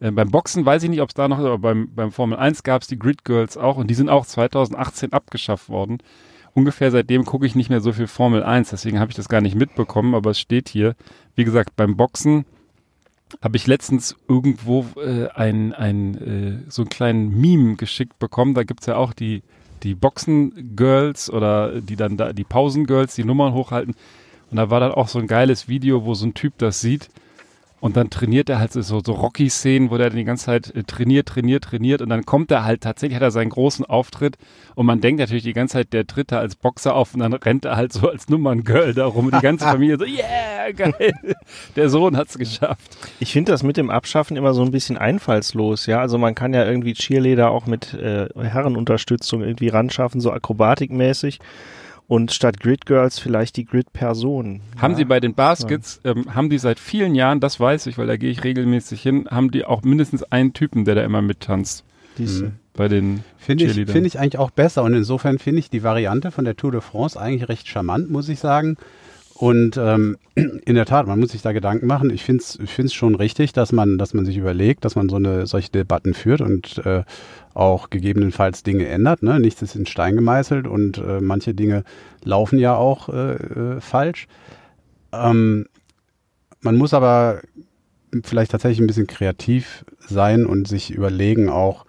[0.00, 2.38] Äh, beim Boxen weiß ich nicht, ob es da noch ist, aber beim, beim Formel
[2.38, 5.98] 1 gab es die Grid Girls auch und die sind auch 2018 abgeschafft worden.
[6.54, 9.40] Ungefähr seitdem gucke ich nicht mehr so viel Formel 1, deswegen habe ich das gar
[9.40, 10.94] nicht mitbekommen, aber es steht hier.
[11.34, 12.44] Wie gesagt, beim Boxen
[13.42, 16.14] habe ich letztens irgendwo äh, ein, ein,
[16.66, 18.54] äh, so einen kleinen Meme geschickt bekommen.
[18.54, 19.42] Da gibt's ja auch die,
[19.82, 23.94] die Boxen-Girls oder die dann da, die Pausen-Girls, die Nummern hochhalten.
[24.50, 27.08] Und da war dann auch so ein geiles Video, wo so ein Typ das sieht.
[27.80, 31.28] Und dann trainiert er halt so, so Rocky-Szenen, wo der die ganze Zeit äh, trainiert,
[31.28, 32.02] trainiert, trainiert.
[32.02, 34.36] Und dann kommt er halt, tatsächlich hat er seinen großen Auftritt.
[34.74, 37.32] Und man denkt natürlich die ganze Zeit, der tritt da als Boxer auf und dann
[37.32, 39.26] rennt er halt so als Nummerngirl da rum.
[39.26, 41.12] Und die ganze Familie so, yeah, geil.
[41.76, 42.96] Der Sohn hat's geschafft.
[43.20, 46.00] Ich finde das mit dem Abschaffen immer so ein bisschen einfallslos, ja.
[46.00, 51.38] Also man kann ja irgendwie Cheerleader auch mit äh, Herrenunterstützung irgendwie ranschaffen, so akrobatikmäßig.
[52.08, 54.62] Und statt Grid Girls vielleicht die Grid Personen.
[54.78, 54.96] Haben ja.
[54.96, 58.16] sie bei den Baskets, ähm, haben die seit vielen Jahren, das weiß ich, weil da
[58.16, 61.84] gehe ich regelmäßig hin, haben die auch mindestens einen Typen, der da immer mittanzt.
[62.16, 62.52] Diese.
[62.72, 66.30] Bei den Finde ich, finde ich eigentlich auch besser und insofern finde ich die Variante
[66.30, 68.76] von der Tour de France eigentlich recht charmant, muss ich sagen.
[69.38, 72.10] Und ähm, in der Tat, man muss sich da Gedanken machen.
[72.10, 75.08] Ich finde es ich find's schon richtig, dass man, dass man sich überlegt, dass man
[75.08, 77.04] so eine solche Debatten führt und äh,
[77.54, 79.22] auch gegebenenfalls Dinge ändert.
[79.22, 79.38] Ne?
[79.38, 81.84] Nichts ist in Stein gemeißelt und äh, manche Dinge
[82.24, 84.26] laufen ja auch äh, äh, falsch.
[85.12, 85.66] Ähm,
[86.60, 87.40] man muss aber
[88.24, 91.86] vielleicht tatsächlich ein bisschen kreativ sein und sich überlegen auch,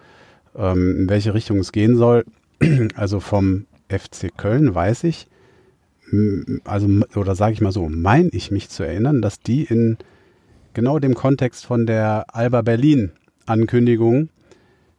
[0.56, 2.26] ähm, in welche Richtung es gehen soll.
[2.96, 5.29] Also vom FC Köln weiß ich,
[6.66, 9.98] also oder sage ich mal so, meine ich mich zu erinnern, dass die in
[10.74, 13.12] genau dem Kontext von der Alba Berlin
[13.46, 14.30] Ankündigung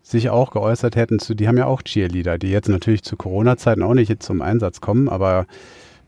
[0.03, 3.83] sich auch geäußert hätten zu, die haben ja auch Cheerleader, die jetzt natürlich zu Corona-Zeiten
[3.83, 5.47] auch nicht zum Einsatz kommen, aber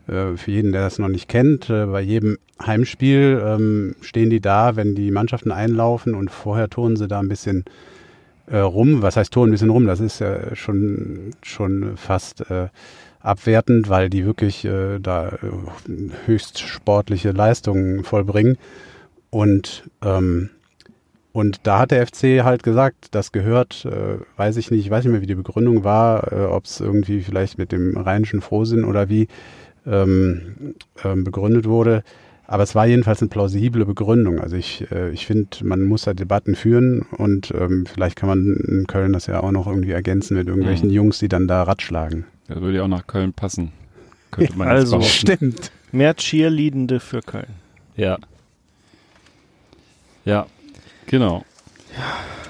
[0.07, 4.41] äh, für jeden, der das noch nicht kennt, äh, bei jedem Heimspiel ähm, stehen die
[4.41, 7.65] da, wenn die Mannschaften einlaufen und vorher turnen sie da ein bisschen
[8.47, 9.01] äh, rum.
[9.01, 9.85] Was heißt turnen ein bisschen rum?
[9.85, 12.67] Das ist ja schon, schon fast äh,
[13.23, 18.57] abwertend, weil die wirklich äh, da äh, höchst sportliche Leistungen vollbringen.
[19.31, 20.51] Und ähm,
[21.31, 25.03] und da hat der FC halt gesagt, das gehört, äh, weiß ich nicht, ich weiß
[25.03, 28.83] nicht mehr, wie die Begründung war, äh, ob es irgendwie vielleicht mit dem rheinischen Frohsinn
[28.83, 29.27] oder wie
[29.87, 32.03] ähm, ähm, begründet wurde.
[32.45, 34.39] Aber es war jedenfalls eine plausible Begründung.
[34.39, 38.55] Also ich, äh, ich finde, man muss da Debatten führen und ähm, vielleicht kann man
[38.67, 40.93] in Köln das ja auch noch irgendwie ergänzen mit irgendwelchen Mhm.
[40.95, 42.25] Jungs, die dann da Rad schlagen.
[42.47, 43.71] Das würde ja auch nach Köln passen.
[44.31, 45.01] Könnte man jetzt Also.
[45.01, 45.71] Stimmt.
[45.91, 47.53] Mehr Cheerleadende für Köln.
[47.95, 48.17] Ja.
[50.25, 50.47] Ja,
[51.05, 51.45] genau.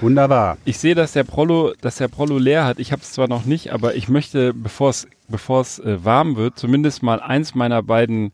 [0.00, 0.56] Wunderbar.
[0.64, 2.78] Ich sehe, dass der Prollo, dass der Prollo leer hat.
[2.78, 6.36] Ich habe es zwar noch nicht, aber ich möchte, bevor es bevor es äh, warm
[6.36, 8.32] wird, zumindest mal eins meiner beiden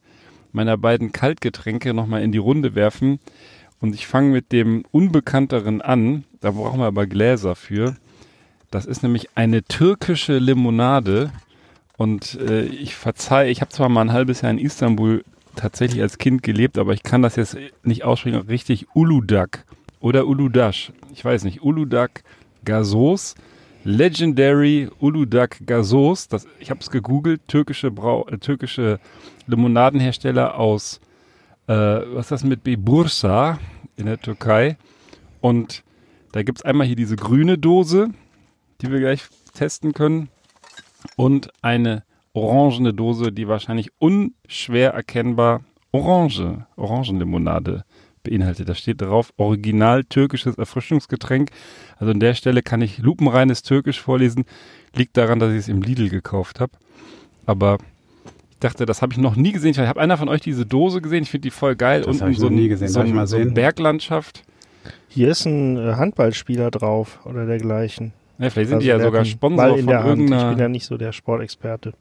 [0.52, 3.20] meiner beiden Kaltgetränke noch mal in die Runde werfen.
[3.80, 6.24] Und ich fange mit dem unbekannteren an.
[6.40, 7.96] Da brauchen wir aber Gläser für.
[8.70, 11.32] Das ist nämlich eine türkische Limonade.
[11.96, 15.24] Und äh, ich verzeih, ich habe zwar mal ein halbes Jahr in Istanbul
[15.56, 18.40] tatsächlich als Kind gelebt, aber ich kann das jetzt nicht aussprechen.
[18.48, 19.64] Richtig Uludak
[20.00, 20.92] oder Uludash.
[21.12, 21.62] Ich weiß nicht.
[21.62, 22.22] Uludak
[22.64, 23.34] Gasos.
[23.84, 26.28] Legendary Uludak Gasos.
[26.28, 27.40] Das, ich habe es gegoogelt.
[27.48, 29.00] Türkische, Brau äh, türkische
[29.50, 31.00] Limonadenhersteller aus,
[31.66, 32.76] äh, was ist das mit B?
[33.96, 34.76] In der Türkei.
[35.40, 35.82] Und
[36.32, 38.10] da gibt's einmal hier diese grüne Dose,
[38.80, 40.28] die wir gleich testen können.
[41.16, 47.84] Und eine orangene Dose, die wahrscheinlich unschwer erkennbar Orange, Orangenlimonade
[48.22, 48.68] beinhaltet.
[48.68, 51.50] Da steht drauf, original türkisches Erfrischungsgetränk.
[51.98, 54.44] Also an der Stelle kann ich lupenreines Türkisch vorlesen.
[54.94, 56.72] Liegt daran, dass ich es im Lidl gekauft habe.
[57.46, 57.78] Aber
[58.60, 59.70] dachte, das habe ich noch nie gesehen.
[59.70, 61.22] Ich habe einer von euch diese Dose gesehen.
[61.24, 62.02] Ich finde die voll geil.
[62.02, 62.88] Das Unten ich so, nie gesehen.
[62.88, 63.54] so, ein- mal so eine sehen?
[63.54, 64.42] Berglandschaft.
[65.08, 68.12] Hier ist ein äh, Handballspieler drauf oder dergleichen.
[68.38, 70.08] Ja, vielleicht sind Also die ja sogar Sponsor Ball in von der Hand.
[70.12, 70.58] Ich bin irgendeiner.
[70.60, 71.92] ja nicht so der Sportexperte.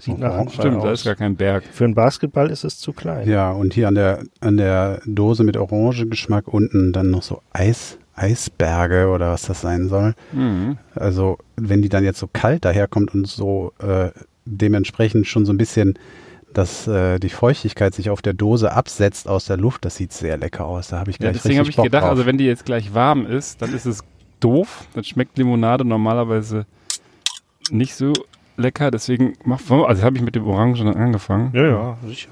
[0.00, 1.00] Sieht Oh, nach Handball Stimmt, da aus.
[1.00, 1.62] ist gar kein Berg.
[1.70, 3.28] Für einen Basketball ist es zu klein.
[3.28, 7.98] Ja, und hier an der, an der Dose mit Orangegeschmack unten dann noch so Eis,
[8.16, 10.14] Eisberge oder was das sein soll.
[10.32, 10.78] Mhm.
[10.96, 14.10] Also, wenn die dann jetzt so kalt daherkommt und so äh,
[14.44, 15.98] dementsprechend schon so ein bisschen,
[16.52, 20.36] dass äh, die Feuchtigkeit sich auf der Dose absetzt aus der Luft, das sieht sehr
[20.36, 20.88] lecker aus.
[20.88, 22.10] Da habe ich Ja, gleich deswegen habe ich Bock gedacht, drauf.
[22.10, 24.00] also wenn die jetzt gleich warm ist, dann ist es
[24.40, 24.86] doof.
[24.94, 26.66] Dann schmeckt Limonade normalerweise
[27.70, 28.12] nicht so
[28.56, 28.90] lecker.
[28.92, 31.50] Deswegen mach, also habe ich mit dem Orangen angefangen.
[31.54, 32.30] Ja, ja, sicher.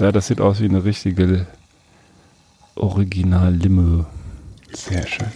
[0.00, 1.46] Ja, das sieht aus wie eine richtige
[2.74, 4.06] Original Limo.
[4.72, 5.28] sehr schön.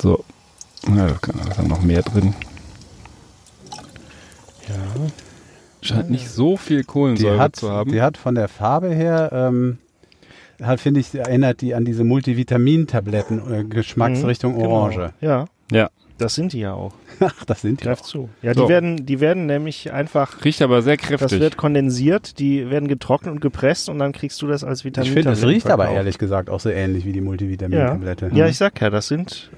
[0.00, 0.24] So.
[0.88, 2.34] Ja, da kann- da ist dann noch mehr drin.
[4.68, 4.74] Ja.
[5.82, 7.92] Scheint nicht so viel Die Kohlensäure hat, zu haben.
[7.92, 9.78] die hat von der Farbe her, ähm,
[10.62, 14.70] halt, finde ich, erinnert die an diese Multivitamin-Tabletten, äh, Geschmacksrichtung Mhm, genau.
[14.70, 15.12] Orange.
[15.20, 15.90] Ja, ja.
[16.16, 16.94] das sind die ja auch.
[17.20, 17.84] Ach, das sind die.
[17.84, 18.04] Greif auch.
[18.06, 18.28] zu.
[18.40, 18.62] Ja, So.
[18.62, 21.40] die werden, die werden nämlich einfach, Riecht aber sehr das kräftig.
[21.40, 25.08] wird kondensiert, die werden getrocknet und gepresst und dann kriegst du das als Vitamin.
[25.08, 28.30] Ich finde, das riecht aber ehrlich gesagt auch so ähnlich wie die Multivitamin-Tablette.
[28.32, 29.50] Ja, ich sag ja, das sind,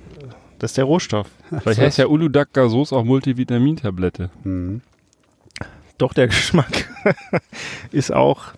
[0.58, 1.28] das ist der Rohstoff.
[1.60, 4.30] Vielleicht heißt ja Uludag Gasos auch Multivitamintablette.
[4.42, 4.80] Mhm.
[5.98, 6.88] Doch der Geschmack
[7.92, 8.52] ist auch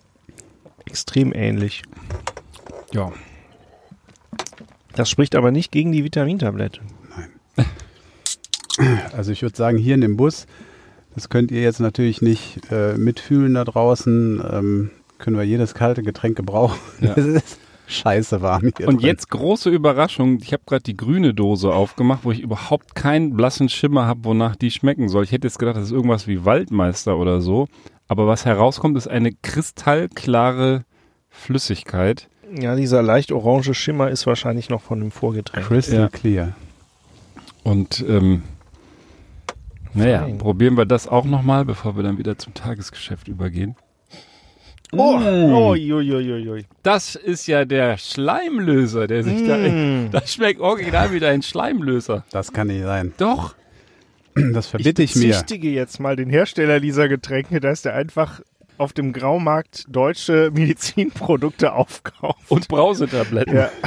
[0.85, 1.83] extrem ähnlich.
[2.93, 3.11] Ja.
[4.95, 6.81] Das spricht aber nicht gegen die Vitamintablette.
[9.11, 10.47] Also ich würde sagen, hier in dem Bus,
[11.13, 16.01] das könnt ihr jetzt natürlich nicht äh, mitfühlen da draußen, ähm, können wir jedes kalte
[16.01, 16.79] Getränk gebrauchen.
[17.01, 17.13] Ja.
[17.15, 19.07] Ist scheiße warm hier Und drin.
[19.07, 20.39] jetzt große Überraschung.
[20.41, 24.55] Ich habe gerade die grüne Dose aufgemacht, wo ich überhaupt keinen blassen Schimmer habe, wonach
[24.55, 25.23] die schmecken soll.
[25.23, 27.67] Ich hätte jetzt gedacht, das ist irgendwas wie Waldmeister oder so.
[28.07, 30.85] Aber was herauskommt, ist eine kristallklare
[31.29, 32.27] Flüssigkeit.
[32.59, 35.67] Ja, dieser leicht orange Schimmer ist wahrscheinlich noch von dem Vorgetränk.
[35.67, 36.07] Crystal Ja.
[36.09, 36.53] clear.
[37.63, 38.41] Und ähm,
[39.93, 43.75] naja, probieren wir das auch nochmal, bevor wir dann wieder zum Tagesgeschäft übergehen.
[44.91, 46.65] Oh, oh, ui, ui, ui, ui.
[46.81, 49.57] Das ist ja der Schleimlöser, der sich da...
[49.57, 50.09] Mm.
[50.11, 52.23] Das schmeckt original wie ein Schleimlöser.
[52.31, 53.13] Das kann nicht sein.
[53.17, 53.55] Doch.
[54.33, 55.27] Das verbitte ich, mir.
[55.27, 58.41] bezichtige jetzt mal den Hersteller dieser Getränke, dass der einfach
[58.77, 62.49] auf dem Graumarkt deutsche Medizinprodukte aufkauft.
[62.49, 63.55] Und Brausetabletten.
[63.55, 63.69] Ja.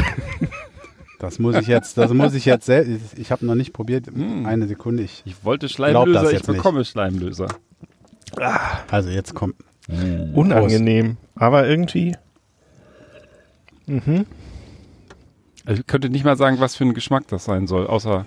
[1.18, 3.16] Das muss ich jetzt, das muss ich jetzt selbst.
[3.16, 4.06] Ich habe noch nicht probiert.
[4.12, 4.44] Mm.
[4.44, 5.04] Eine Sekunde.
[5.04, 6.56] Ich, Ich wollte Schleimlöser, ich jetzt nicht.
[6.56, 7.46] bekomme Schleimlöser.
[8.90, 9.54] also jetzt kommt.
[10.34, 11.16] Unangenehm.
[11.34, 12.16] Aber irgendwie.
[13.86, 14.26] Mhm.
[15.68, 18.26] Ich könnte nicht mal sagen, was für ein Geschmack das sein soll, außer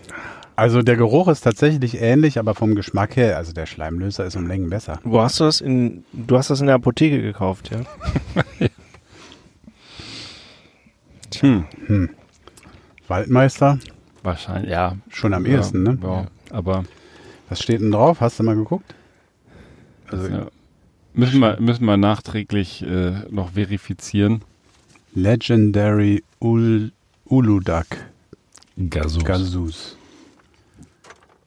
[0.56, 4.48] Also der Geruch ist tatsächlich ähnlich, aber vom Geschmack her, also der Schleimlöser ist um
[4.48, 5.00] Längen besser.
[5.04, 6.06] Wo hast du das in.
[6.14, 7.82] Du hast das in der Apotheke gekauft, ja?
[11.42, 12.10] hm,
[13.08, 13.80] Waldmeister,
[14.24, 14.96] wahrscheinlich, ja.
[15.10, 15.98] schon am ehesten, ne?
[16.02, 16.86] Ja, aber
[17.50, 18.22] Was steht denn drauf?
[18.22, 18.96] Hast du mal geguckt?
[20.10, 20.48] Also ja.
[21.16, 24.42] Müssen, wir, müssen wir nachträglich äh, noch verifizieren.
[25.14, 26.92] Legendary Ul
[27.26, 27.86] Uludag
[28.90, 29.24] Gasus.
[29.24, 29.98] Gazus.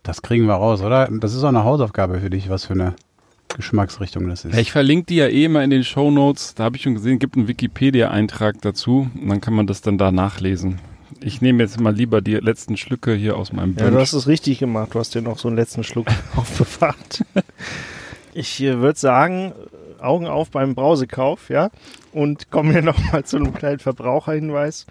[0.03, 1.09] Das kriegen wir raus, oder?
[1.21, 2.95] Das ist auch eine Hausaufgabe für dich, was für eine
[3.55, 4.57] Geschmacksrichtung das ist.
[4.57, 6.55] Ich verlinke die ja eh immer in den Show Notes.
[6.55, 9.11] Da habe ich schon gesehen, gibt einen Wikipedia-Eintrag dazu.
[9.21, 10.81] Und dann kann man das dann da nachlesen.
[11.21, 14.01] Ich nehme jetzt mal lieber die letzten Schlücke hier aus meinem Ja, du Bunch.
[14.01, 14.91] hast es richtig gemacht.
[14.95, 17.25] Du hast dir noch so einen letzten Schluck aufbewahrt.
[18.39, 19.53] Ich äh, würde sagen,
[20.01, 21.71] Augen auf beim Brausekauf, ja?
[22.13, 24.87] Und kommen wir nochmal zu einem kleinen Verbraucherhinweis.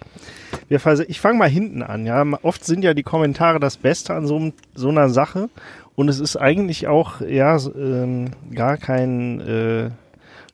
[0.68, 2.22] Wir ich fange mal hinten an, ja?
[2.42, 5.48] Oft sind ja die Kommentare das Beste an so, einem- so einer Sache.
[5.96, 9.90] Und es ist eigentlich auch, ja, ähm, gar kein äh,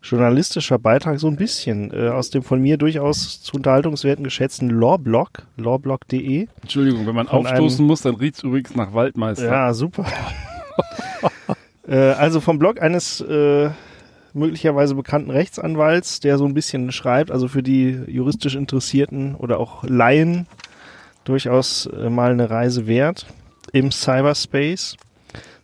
[0.00, 5.30] journalistischer Beitrag, so ein bisschen äh, aus dem von mir durchaus zu Unterhaltungswerten geschätzten Lawblog,
[5.56, 6.46] lawblog.de.
[6.62, 9.46] Entschuldigung, wenn man aufstoßen muss, dann riecht es übrigens nach Waldmeister.
[9.46, 10.06] Ja, super.
[11.86, 13.70] äh, also vom Blog eines äh,
[14.32, 19.84] möglicherweise bekannten Rechtsanwalts, der so ein bisschen schreibt, also für die juristisch Interessierten oder auch
[19.84, 20.46] Laien
[21.24, 23.26] durchaus äh, mal eine Reise wert
[23.72, 24.96] im Cyberspace.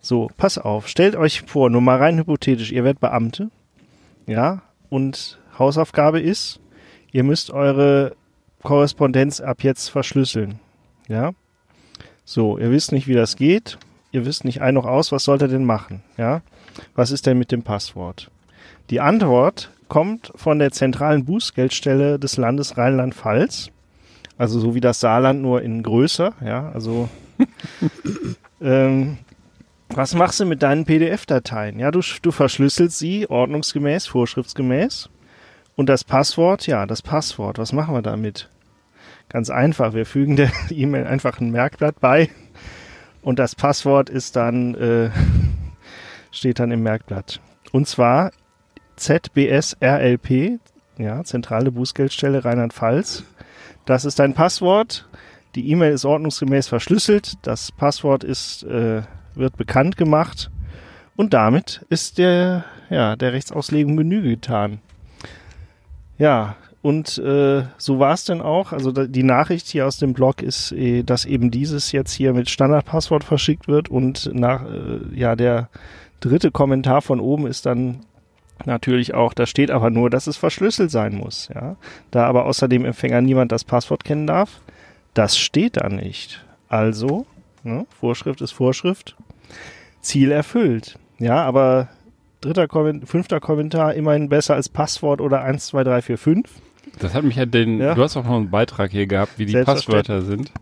[0.00, 3.50] So, pass auf, stellt euch vor, nur mal rein hypothetisch, ihr werdet Beamte,
[4.26, 6.59] ja, und Hausaufgabe ist,
[7.12, 8.16] ihr müsst eure
[8.62, 10.59] Korrespondenz ab jetzt verschlüsseln,
[11.09, 11.33] ja.
[12.24, 13.76] So, ihr wisst nicht, wie das geht.
[14.12, 16.03] Ihr wisst nicht ein noch aus, was sollt ihr denn machen?
[16.16, 16.42] Ja?
[16.94, 18.31] Was ist denn mit dem Passwort?
[18.90, 23.70] Die Antwort kommt von der zentralen Bußgeldstelle des Landes Rheinland-Pfalz.
[24.37, 27.09] Also so wie das Saarland, nur in größer, ja, also
[28.61, 29.18] ähm,
[29.90, 31.79] was machst du mit deinen PDF-Dateien?
[31.79, 35.11] Ja, du, du verschlüsselst sie ordnungsgemäß, vorschriftsgemäß.
[35.77, 38.49] Und das Passwort, ja, das Passwort, was machen wir damit?
[39.29, 42.31] Ganz einfach, wir fügen der E-Mail einfach ein Merkblatt bei
[43.22, 45.11] und das Passwort ist dann, äh,
[46.33, 47.40] steht dann im Merkblatt.
[47.72, 48.33] Und zwar
[48.96, 50.59] ZBSRLP,
[50.98, 53.24] ja, Zentrale Bußgeldstelle Rheinland-Pfalz.
[53.87, 55.09] Das ist dein Passwort.
[55.54, 57.35] Die E-Mail ist ordnungsgemäß verschlüsselt.
[57.42, 59.02] Das Passwort ist, äh,
[59.35, 60.50] wird bekannt gemacht.
[61.16, 64.80] Und damit ist der, ja, der Rechtsauslegung Genüge getan.
[66.18, 68.73] Ja, und äh, so war es denn auch.
[68.73, 72.33] Also da, die Nachricht hier aus dem Blog ist, äh, dass eben dieses jetzt hier
[72.33, 75.69] mit Standardpasswort verschickt wird und nach äh, ja der
[76.21, 78.01] dritte Kommentar von oben ist dann
[78.66, 81.49] natürlich auch, da steht aber nur, dass es verschlüsselt sein muss.
[81.55, 81.77] Ja,
[82.11, 84.61] da aber außer dem Empfänger niemand das Passwort kennen darf,
[85.14, 86.45] das steht da nicht.
[86.69, 87.27] Also
[87.62, 89.16] ne, Vorschrift ist Vorschrift,
[90.01, 90.99] Ziel erfüllt.
[91.19, 91.88] Ja, aber
[92.40, 96.62] dritter Kommentar, fünfter Kommentar immerhin besser als Passwort oder 1, 2, 3, 4, 5.
[96.98, 97.94] Das hat mich ja den, Ja.
[97.94, 100.53] du hast auch noch einen Beitrag hier gehabt, wie die Passwörter sind.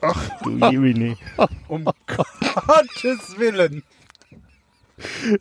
[0.00, 1.16] Ach du Irene.
[1.68, 3.82] Um Gottes Willen.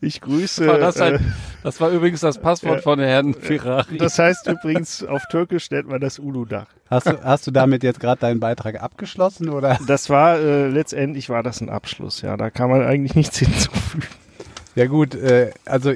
[0.02, 0.68] Ich grüße.
[0.68, 2.82] War das, äh, ein, das war übrigens das Passwort ja.
[2.82, 3.98] von Herrn Ferrari.
[3.98, 6.68] das heißt übrigens, auf Türkisch nennt man das Ulu-Dach.
[6.90, 9.80] Hast du, hast du damit jetzt gerade deinen Beitrag abgeschlossen oder?
[9.88, 12.38] Das war, äh, letztendlich war das ein Abschluss, ja.
[12.38, 14.06] Da kann man eigentlich nichts hinzufügen.
[14.76, 15.92] Ja gut, äh, also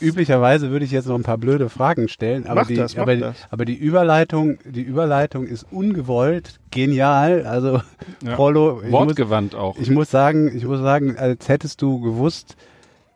[0.00, 3.02] üblicherweise würde ich jetzt noch ein paar blöde Fragen stellen, aber, Mach die, das, mach
[3.02, 3.36] aber, das.
[3.50, 7.46] aber die Überleitung, die Überleitung ist ungewollt, genial.
[7.46, 7.80] Also
[8.24, 8.34] Ja.
[8.34, 9.76] Prollo, ich muss, Wortgewandt auch.
[9.78, 12.56] ich muss sagen, ich muss sagen, als hättest du gewusst,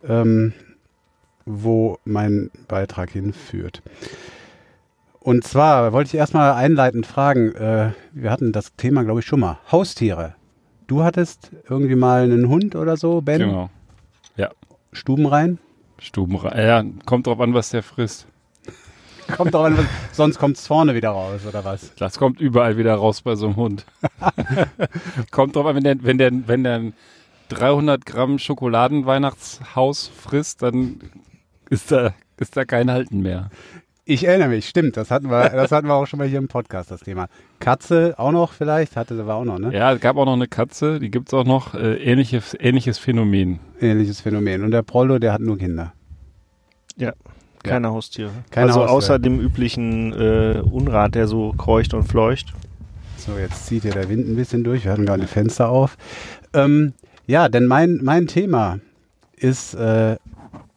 [0.06, 0.52] ähm,
[1.44, 3.82] wo mein Beitrag hinführt.
[5.18, 9.40] Und zwar wollte ich erstmal einleitend fragen, äh, wir hatten das Thema, glaube ich, schon
[9.40, 9.58] mal.
[9.70, 10.34] Haustiere.
[10.86, 13.38] Du hattest irgendwie mal einen Hund oder so, Ben?
[13.40, 13.70] Genau.
[14.92, 15.60] Stuben rein?
[16.00, 16.58] Stubenrein.
[16.66, 18.26] Ja, kommt drauf an, was der frisst.
[19.36, 19.84] Kommt doch an, was-
[20.16, 21.94] sonst kommt es vorne wieder raus, oder was?
[21.94, 23.86] Das kommt überall wieder raus bei so einem Hund.
[25.30, 26.94] kommt drauf an, wenn der, wenn der, wenn der ein
[27.48, 31.00] 300 Gramm Schokoladenweihnachtshaus frisst, dann
[31.68, 33.50] ist da, ist da kein Halten mehr.
[34.10, 36.48] Ich erinnere mich, stimmt, das hatten wir, das hatten wir auch schon mal hier im
[36.48, 37.28] Podcast, das Thema.
[37.60, 39.72] Katze auch noch vielleicht, hatte war auch noch, ne?
[39.72, 43.60] Ja, es gab auch noch eine Katze, die gibt's auch noch, äh, ähnliches, ähnliches Phänomen.
[43.80, 44.64] Ähnliches Phänomen.
[44.64, 45.92] Und der Prollo, der hat nur Kinder.
[47.62, 48.32] Keine Haustiere.
[48.50, 48.96] Keine also Haustiere.
[48.96, 52.52] außer dem üblichen äh, Unrat, der so kreucht und fleucht.
[53.16, 54.86] So, jetzt zieht hier der Wind ein bisschen durch.
[54.86, 55.96] Wir hatten gerade die Fenster auf.
[56.52, 56.94] Ähm,
[57.28, 58.80] ja, denn mein, mein Thema
[59.36, 60.16] ist äh,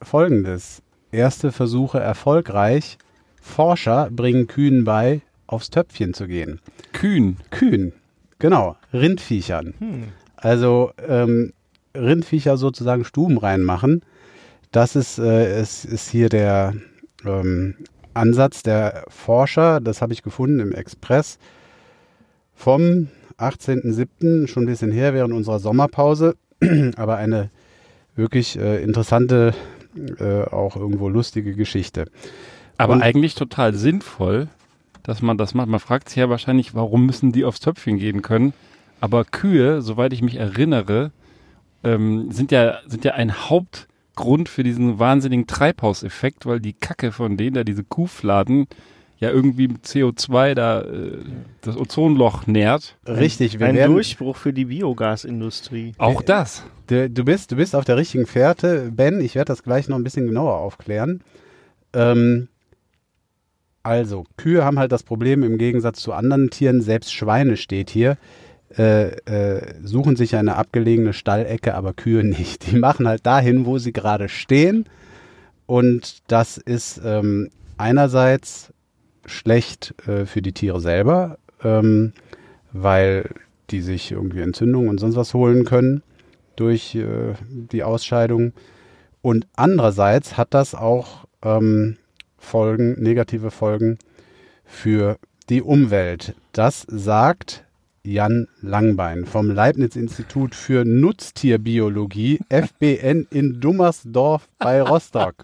[0.03, 0.83] folgendes.
[1.11, 2.99] Erste Versuche erfolgreich.
[3.43, 6.59] Forscher bringen Kühen bei, aufs Töpfchen zu gehen.
[6.93, 7.37] Kühn.
[7.51, 7.91] Kühen,
[8.39, 9.73] genau, Rindviechern.
[10.37, 11.51] Also ähm,
[11.95, 14.01] Rindviecher sozusagen Stuben reinmachen.
[14.71, 16.73] Das ist, äh, ist, ist hier der
[17.25, 17.75] ähm,
[18.13, 19.81] Ansatz der Forscher.
[19.81, 21.37] Das habe ich gefunden im Express
[22.55, 24.47] vom 18.07.
[24.47, 26.35] schon ein bisschen her während unserer Sommerpause.
[26.95, 27.51] Aber eine
[28.15, 29.53] wirklich äh, interessante,
[30.19, 32.05] äh, auch irgendwo lustige Geschichte.
[32.77, 34.47] Aber Und- eigentlich total sinnvoll,
[35.03, 35.67] dass man das macht.
[35.67, 38.53] Man fragt sich ja wahrscheinlich, warum müssen die aufs Töpfchen gehen können?
[39.01, 41.11] Aber Kühe, soweit ich mich erinnere,
[41.83, 47.35] ähm, sind ja, sind ja ein Hauptgrund für diesen wahnsinnigen Treibhauseffekt, weil die Kacke von
[47.35, 48.67] denen, da diese Kuhfladen,
[49.19, 51.17] ja irgendwie mit CO2 da äh,
[51.61, 52.97] das Ozonloch nährt.
[53.07, 55.93] Richtig, wir Ein werden, Durchbruch für die Biogasindustrie.
[55.97, 56.63] Auch das.
[56.87, 58.91] Du, du, bist, du bist auf der richtigen Fährte.
[58.91, 61.21] Ben, ich werde das gleich noch ein bisschen genauer aufklären.
[61.93, 62.49] Ähm,
[63.83, 68.17] also, Kühe haben halt das Problem im Gegensatz zu anderen Tieren, selbst Schweine steht hier,
[68.77, 72.71] äh, äh, suchen sich eine abgelegene Stallecke, aber Kühe nicht.
[72.71, 74.85] Die machen halt dahin, wo sie gerade stehen.
[75.65, 78.73] Und das ist ähm, einerseits
[79.25, 82.13] schlecht äh, für die Tiere selber, ähm,
[82.71, 83.29] weil
[83.69, 86.03] die sich irgendwie Entzündungen und sonst was holen können
[86.55, 88.53] durch äh, die Ausscheidung.
[89.21, 91.97] Und andererseits hat das auch ähm,
[92.43, 93.97] Folgen, negative Folgen
[94.65, 95.17] für
[95.49, 96.35] die Umwelt.
[96.51, 97.63] Das sagt
[98.03, 105.35] Jan Langbein vom Leibniz-Institut für Nutztierbiologie, FBN in Dummersdorf bei Rostock.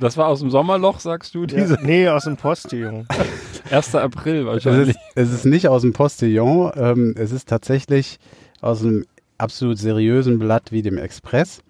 [0.00, 1.44] Das war aus dem Sommerloch, sagst du?
[1.44, 3.06] Diese Ja, nee, aus dem Postillon.
[3.70, 3.94] 1.
[3.96, 4.88] April Es wahrscheinlich.
[4.90, 8.18] ist, es ist nicht aus dem Postillon, ähm, es ist tatsächlich
[8.60, 9.04] aus einem
[9.38, 11.60] absolut seriösen Blatt wie dem Express.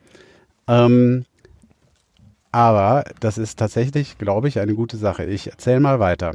[0.68, 1.24] Ähm,
[2.58, 5.24] Aber das ist tatsächlich, glaube ich, eine gute Sache.
[5.24, 6.32] Ich erzähle mal weiter.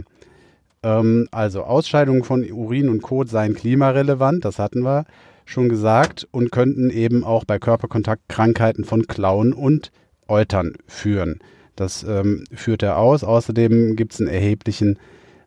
[0.81, 5.03] Ähm, also Ausscheidungen von Urin und Kot seien klimarelevant, das hatten wir
[5.43, 9.91] schon gesagt, und könnten eben auch bei Körperkontakt Krankheiten von Klauen und
[10.29, 11.39] Eutern führen.
[11.75, 13.25] Das ähm, führt er aus.
[13.25, 14.99] Außerdem gibt es einen erheblichen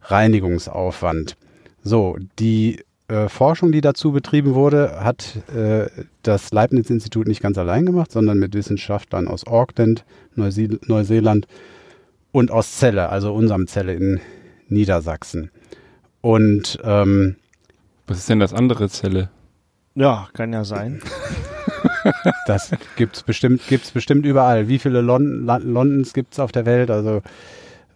[0.02, 1.38] Reinigungsaufwand.
[1.84, 5.86] So, die äh, Forschung, die dazu betrieben wurde, hat äh,
[6.22, 10.04] das Leibniz-Institut nicht ganz allein gemacht, sondern mit Wissenschaftlern aus Auckland,
[10.34, 11.46] Neusie Neuseeland
[12.32, 14.20] und aus Celle, also unserem Celle in
[14.68, 15.50] Niedersachsen.
[16.20, 17.36] Und ähm,
[18.06, 19.30] was ist denn das andere Zelle?
[19.94, 21.00] Ja, kann ja sein.
[22.46, 24.68] das gibt's bestimmt, gibt's bestimmt überall.
[24.68, 26.90] Wie viele Lon Londons gibt es auf der Welt?
[26.90, 27.22] Also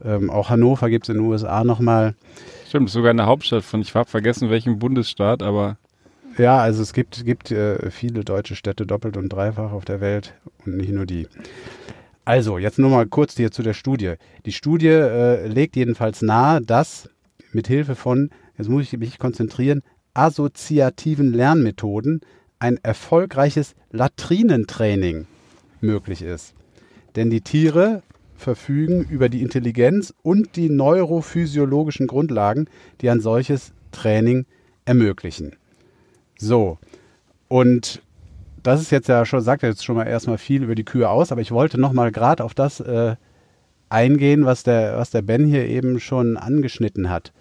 [0.05, 2.15] ähm, auch Hannover gibt es in den USA nochmal.
[2.71, 5.77] Stimmt, sogar eine Hauptstadt von, ich habe vergessen, welchen Bundesstaat, aber.
[6.39, 10.35] Ja, also es gibt, gibt äh, viele deutsche Städte doppelt und dreifach auf der Welt
[10.65, 11.27] und nicht nur die.
[12.25, 14.15] Also, jetzt nur mal kurz hier zu der Studie.
[14.47, 17.11] Die Studie äh, legt jedenfalls nahe, dass
[17.51, 19.83] mit Hilfe von, jetzt muss ich mich konzentrieren,
[20.15, 22.21] assoziativen Lernmethoden
[22.61, 25.27] ein erfolgreiches Latrinentraining
[25.81, 26.55] möglich ist.
[27.17, 28.05] Denn die Tiere
[28.41, 32.69] verfügen über die Intelligenz und die neurophysiologischen Grundlagen,
[33.01, 34.47] die ein solches Training
[34.85, 35.57] ermöglichen.
[36.39, 36.79] So,
[37.49, 38.03] und
[38.63, 41.33] das ist jetzt ja schon, sagt jetzt schon mal erstmal viel über die Kühe aus,
[41.33, 43.17] aber ich wollte nochmal gerade auf das äh,
[43.89, 47.33] eingehen, was der, was der Ben hier eben schon angeschnitten hat.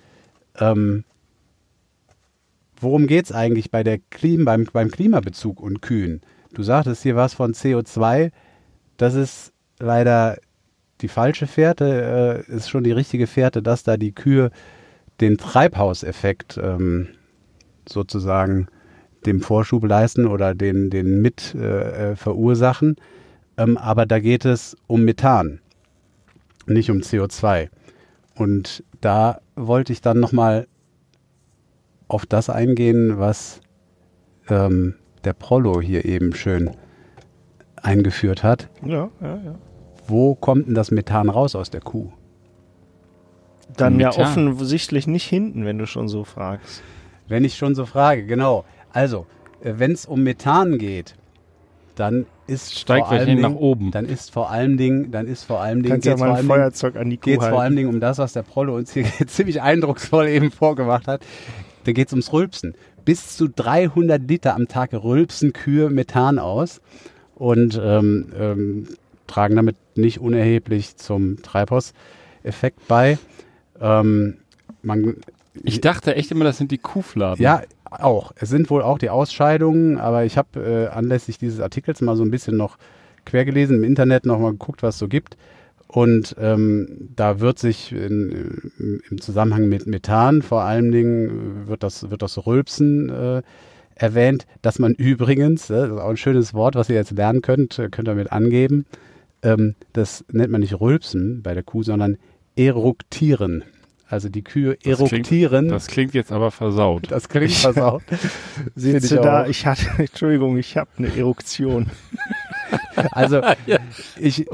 [0.60, 1.04] Ähm,
[2.80, 6.22] worum geht es eigentlich bei der Klim beim, beim Klimabezug und Kühen?
[6.54, 8.32] Du sagtest hier was von CO2.
[8.98, 10.38] Das ist leider
[11.02, 14.52] die falsche Fährte, äh, ist schon die richtige Fährte, dass da die Kühe
[15.22, 17.08] den Treibhauseffekt ähm,
[17.88, 18.68] sozusagen
[19.26, 22.96] dem Vorschub leisten oder den, den mit äh, äh, verursachen.
[23.58, 25.60] Ähm, aber da geht es um Methan,
[26.66, 27.70] nicht um CO2.
[28.36, 30.68] Und da wollte ich dann nochmal
[32.08, 33.62] auf das eingehen, was
[34.50, 34.96] ähm,
[35.26, 36.72] der Prollo hier eben schön
[37.76, 38.70] eingeführt hat.
[38.86, 39.56] Ja, ja, ja.
[40.10, 42.12] Wo kommt denn das Methan raus aus der Kuh?
[43.78, 44.14] Dann Methan.
[44.14, 46.82] ja offensichtlich nicht hinten, wenn du schon so fragst.
[47.28, 48.66] Wenn ich schon so frage, genau.
[48.92, 49.28] Also,
[49.62, 51.16] äh, wenn es um Methan geht,
[51.96, 53.92] dann ist steigt vor allem Dingen, nach oben.
[53.92, 56.96] Dann ist vor allem Ding, dann ist vor allem Ding, Kannst ja mal ein Feuerzeug
[56.96, 59.62] an die Kuh Geht vor allem Ding um das, was der Prollo uns hier ziemlich
[59.62, 61.22] eindrucksvoll eben vorgemacht hat.
[61.84, 62.74] Da geht es ums Rülpsen.
[63.06, 66.82] Bis zu 300 Liter am Tag rülpsen Kühe Methan aus
[67.36, 68.88] und ähm, ähm,
[69.30, 73.18] tragen damit nicht unerheblich zum Treibhauseffekt bei.
[73.80, 74.38] Ähm,
[74.82, 75.18] man,
[75.64, 77.42] ich dachte echt immer, das sind die Kuhfladen.
[77.42, 78.34] Ja, auch.
[78.36, 82.24] Es sind wohl auch die Ausscheidungen, aber ich habe äh, anlässlich dieses Artikels mal so
[82.24, 82.78] ein bisschen noch
[83.26, 85.38] quer gelesen, im Internet noch mal geguckt, was es so gibt.
[85.88, 92.12] Und ähm, da wird sich in, im Zusammenhang mit Methan vor allen Dingen wird das,
[92.12, 93.42] wird das Rülpsen äh,
[93.96, 97.42] erwähnt, dass man übrigens, äh, das ist auch ein schönes Wort, was ihr jetzt lernen
[97.42, 98.86] könnt, könnt ihr mit angeben,
[99.44, 102.18] ähm, das nennt man nicht Rülpsen bei der Kuh, sondern
[102.56, 103.64] Eruktieren.
[104.10, 105.70] Also die Kühe eruptieren.
[105.70, 107.12] Das, das klingt, jetzt aber versaut.
[107.12, 108.02] Das klingt versaut.
[108.76, 111.88] Sitze ich da, ich hatte, Entschuldigung, ich habe eine Eruption.
[113.12, 113.42] Also
[114.20, 114.46] ich,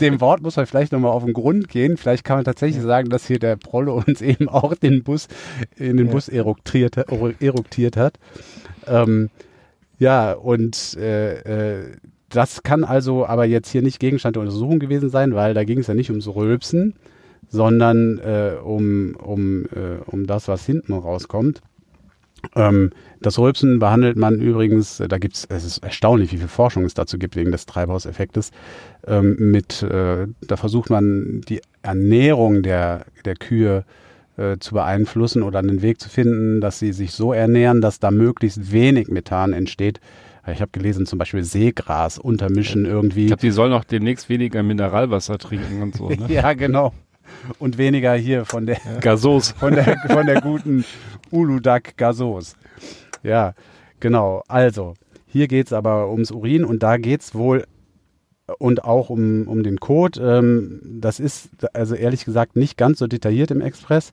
[0.00, 1.96] dem Wort muss man vielleicht nochmal auf den Grund gehen.
[1.96, 2.88] Vielleicht kann man tatsächlich ja.
[2.88, 5.28] sagen, dass hier der Prolle uns eben auch den Bus
[5.76, 6.12] in den ja.
[6.12, 8.18] Bus eruptiert, eruptiert hat.
[8.88, 9.30] Ähm,
[9.98, 11.96] ja, und äh, äh,
[12.34, 15.78] das kann also aber jetzt hier nicht Gegenstand der Untersuchung gewesen sein, weil da ging
[15.78, 16.94] es ja nicht ums Rülpsen,
[17.48, 21.62] sondern äh, um, um, äh, um das, was hinten rauskommt.
[22.56, 26.48] Ähm, das Rülpsen behandelt man übrigens, äh, da gibt es, es ist erstaunlich, wie viel
[26.48, 28.50] Forschung es dazu gibt wegen des Treibhauseffektes.
[29.06, 33.84] Ähm, mit, äh, da versucht man die Ernährung der, der Kühe
[34.36, 38.10] äh, zu beeinflussen oder einen Weg zu finden, dass sie sich so ernähren, dass da
[38.10, 40.00] möglichst wenig Methan entsteht.
[40.46, 43.22] Ich habe gelesen, zum Beispiel Seegras untermischen irgendwie.
[43.22, 46.08] Ich glaube, die sollen auch demnächst weniger Mineralwasser trinken und so.
[46.14, 46.26] Ne?
[46.28, 46.92] ja, genau
[47.58, 49.50] und weniger hier von der Gasos.
[49.58, 50.84] Von der, von der guten
[51.30, 52.56] Uludak Gasos.
[53.22, 53.54] Ja,
[54.00, 54.42] genau.
[54.48, 54.94] Also,
[55.26, 57.64] hier geht es aber ums Urin und da geht es wohl
[58.58, 60.20] und auch um, um den Code.
[60.20, 64.12] Ähm, das ist also ehrlich gesagt nicht ganz so detailliert im Express,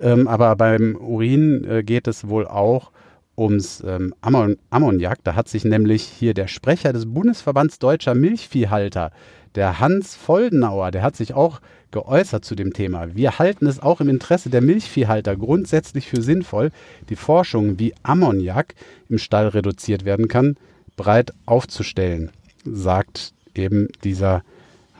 [0.00, 2.92] ähm, aber beim Urin äh, geht es wohl auch
[3.40, 5.24] ums ähm, Ammon Ammoniak.
[5.24, 9.10] Da hat sich nämlich hier der Sprecher des Bundesverbands Deutscher Milchviehhalter,
[9.54, 11.60] der Hans Foldenauer, der hat sich auch
[11.90, 13.16] geäußert zu dem Thema.
[13.16, 16.70] Wir halten es auch im Interesse der Milchviehhalter grundsätzlich für sinnvoll,
[17.08, 18.74] die Forschung, wie Ammoniak
[19.08, 20.56] im Stall reduziert werden kann,
[20.96, 22.30] breit aufzustellen,
[22.64, 24.44] sagt eben dieser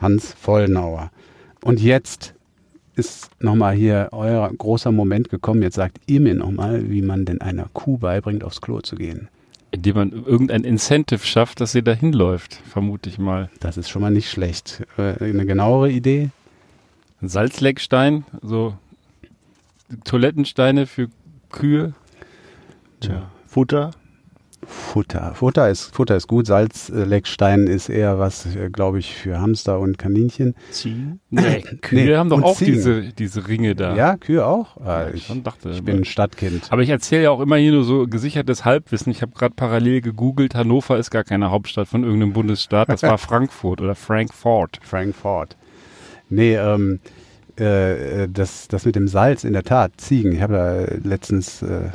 [0.01, 1.11] Hans Vollnauer.
[1.63, 2.33] Und jetzt
[2.95, 5.61] ist nochmal hier euer großer Moment gekommen.
[5.61, 9.29] Jetzt sagt ihr mir nochmal, wie man denn einer Kuh beibringt, aufs Klo zu gehen.
[9.71, 13.49] Indem man irgendein Incentive schafft, dass sie dahin läuft, vermute ich mal.
[13.61, 14.83] Das ist schon mal nicht schlecht.
[14.97, 16.29] Äh, eine genauere Idee?
[17.21, 18.73] Ein Salzleckstein, so
[20.03, 21.09] Toilettensteine für
[21.51, 21.93] Kühe.
[22.99, 23.29] Tja.
[23.47, 23.91] Futter.
[24.65, 25.33] Futter.
[25.35, 26.45] Futter ist, Futter ist gut.
[26.47, 30.55] Salzleckstein ist eher was, äh, glaube ich, für Hamster und Kaninchen.
[30.71, 31.19] Ziehen.
[31.33, 32.73] Nee, Kühe Nee, haben doch auch Ziegen.
[32.73, 33.95] diese, diese Ringe da.
[33.95, 34.77] Ja, Kühe auch?
[34.77, 36.67] Ah, Ja, ich ich, schon dachte, ich bin ein Stadtkind.
[36.71, 39.11] Aber ich erzähle ja auch immer hier nur so gesichertes Halbwissen.
[39.11, 42.89] Ich habe gerade parallel gegoogelt, Hannover ist gar keine Hauptstadt von irgendeinem Bundesstaat.
[42.89, 44.79] Das war Frankfurt oder Frankfurt.
[44.83, 45.55] Frankfurt.
[46.29, 46.99] Nee, ähm,
[47.55, 50.33] äh, das, das mit dem Salz, in der Tat, Ziegen.
[50.33, 51.89] Ich habe da letztens äh,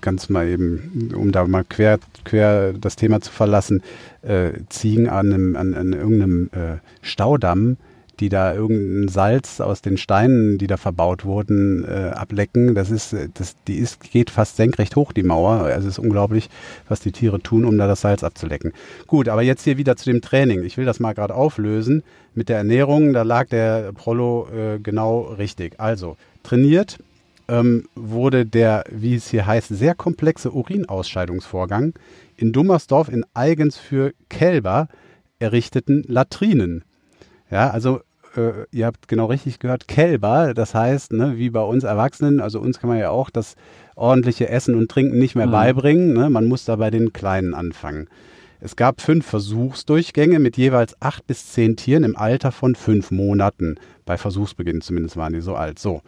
[0.00, 3.82] ganz mal eben, um da mal quer, quer das Thema zu verlassen,
[4.22, 7.76] äh, Ziegen an, einem, an, an irgendeinem äh, Staudamm,
[8.20, 12.74] die da irgendein Salz aus den Steinen, die da verbaut wurden, äh, ablecken.
[12.74, 15.64] Das ist, äh, das, die ist, geht fast senkrecht hoch, die Mauer.
[15.64, 16.48] Also es ist unglaublich,
[16.88, 18.72] was die Tiere tun, um da das Salz abzulecken.
[19.06, 20.62] Gut, aber jetzt hier wieder zu dem Training.
[20.62, 22.02] Ich will das mal gerade auflösen.
[22.34, 25.80] Mit der Ernährung, da lag der Prollo äh, genau richtig.
[25.80, 26.98] Also, trainiert
[27.48, 31.94] ähm, wurde der, wie es hier heißt, sehr komplexe Urinausscheidungsvorgang
[32.36, 34.88] in Dummersdorf in eigens für Kälber
[35.38, 36.84] errichteten Latrinen.
[37.50, 38.00] Ja, also
[38.36, 42.60] äh, ihr habt genau richtig gehört, Kälber, das heißt, ne, wie bei uns Erwachsenen, also
[42.60, 43.54] uns kann man ja auch das
[43.94, 45.52] ordentliche Essen und Trinken nicht mehr Mhm.
[45.52, 46.30] beibringen, ne?
[46.30, 48.08] man muss da bei den Kleinen anfangen.
[48.60, 53.74] Es gab fünf Versuchsdurchgänge mit jeweils acht bis zehn Tieren im Alter von fünf Monaten.
[54.04, 55.80] Bei Versuchsbeginn zumindest waren die so alt.
[55.80, 56.00] So.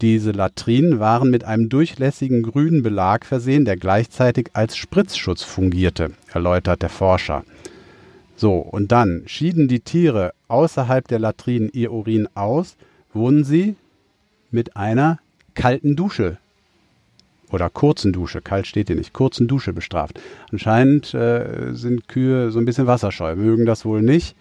[0.00, 6.80] Diese Latrinen waren mit einem durchlässigen grünen Belag versehen, der gleichzeitig als Spritzschutz fungierte, erläutert
[6.80, 7.44] der Forscher.
[8.34, 12.76] So, und dann schieden die Tiere außerhalb der Latrinen ihr Urin aus,
[13.12, 13.76] wurden sie
[14.50, 15.18] mit einer
[15.54, 16.38] kalten Dusche
[17.52, 20.18] oder kurzen Dusche, kalt steht hier nicht, kurzen Dusche bestraft.
[20.50, 24.34] Anscheinend äh, sind Kühe so ein bisschen wasserscheu, mögen das wohl nicht.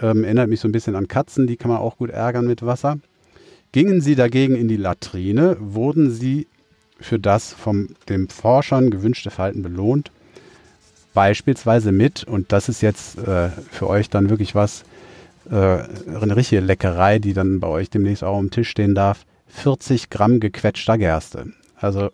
[0.00, 2.66] Ähm, erinnert mich so ein bisschen an Katzen, die kann man auch gut ärgern mit
[2.66, 2.98] Wasser.
[3.72, 6.46] Gingen sie dagegen in die Latrine, wurden sie
[7.00, 10.10] für das von den Forschern gewünschte Verhalten belohnt.
[11.14, 14.84] Beispielsweise mit, und das ist jetzt äh, für euch dann wirklich was,
[15.50, 20.10] äh, eine richtige Leckerei, die dann bei euch demnächst auch am Tisch stehen darf, 40
[20.10, 21.46] Gramm gequetschter Gerste.
[21.76, 22.10] Also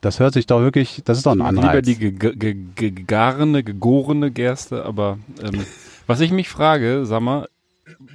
[0.00, 1.84] das hört sich doch wirklich, das ist doch ein Lieber Anreiz.
[1.84, 5.64] die ge- ge- gegarene, gegorene Gerste, aber ähm,
[6.06, 7.46] was ich mich frage, sag mal,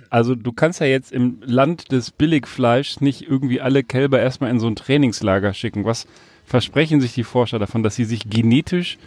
[0.09, 4.59] also du kannst ja jetzt im Land des Billigfleischs nicht irgendwie alle Kälber erstmal in
[4.59, 5.85] so ein Trainingslager schicken.
[5.85, 6.07] Was
[6.45, 8.97] versprechen sich die Forscher davon, dass sie sich genetisch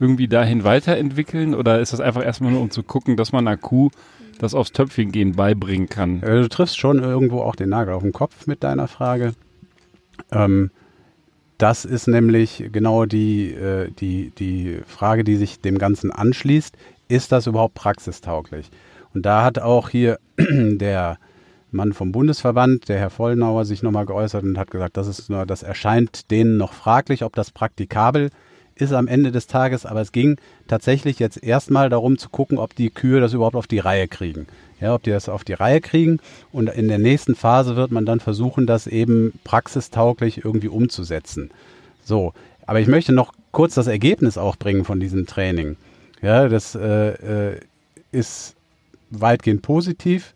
[0.00, 1.54] irgendwie dahin weiterentwickeln?
[1.54, 3.90] Oder ist das einfach erstmal nur, um zu gucken, dass man einer Kuh
[4.38, 6.20] das aufs Töpfchen gehen beibringen kann?
[6.20, 9.34] Du triffst schon irgendwo auch den Nagel auf den Kopf mit deiner Frage.
[10.30, 10.70] Ähm,
[11.58, 16.76] das ist nämlich genau die, äh, die, die Frage, die sich dem Ganzen anschließt.
[17.08, 18.68] Ist das überhaupt praxistauglich?
[19.14, 21.18] Und da hat auch hier der
[21.70, 25.62] Mann vom Bundesverband, der Herr Vollnauer, sich nochmal geäußert und hat gesagt, das, ist das
[25.62, 28.30] erscheint denen noch fraglich, ob das praktikabel
[28.74, 29.86] ist am Ende des Tages.
[29.86, 30.36] Aber es ging
[30.68, 34.46] tatsächlich jetzt erstmal darum zu gucken, ob die Kühe das überhaupt auf die Reihe kriegen.
[34.80, 36.18] Ja, ob die das auf die Reihe kriegen.
[36.50, 41.50] Und in der nächsten Phase wird man dann versuchen, das eben praxistauglich irgendwie umzusetzen.
[42.04, 42.34] So,
[42.66, 45.76] aber ich möchte noch kurz das Ergebnis auch bringen von diesem Training.
[46.20, 47.60] Ja, das äh, äh,
[48.10, 48.56] ist
[49.20, 50.34] weitgehend positiv.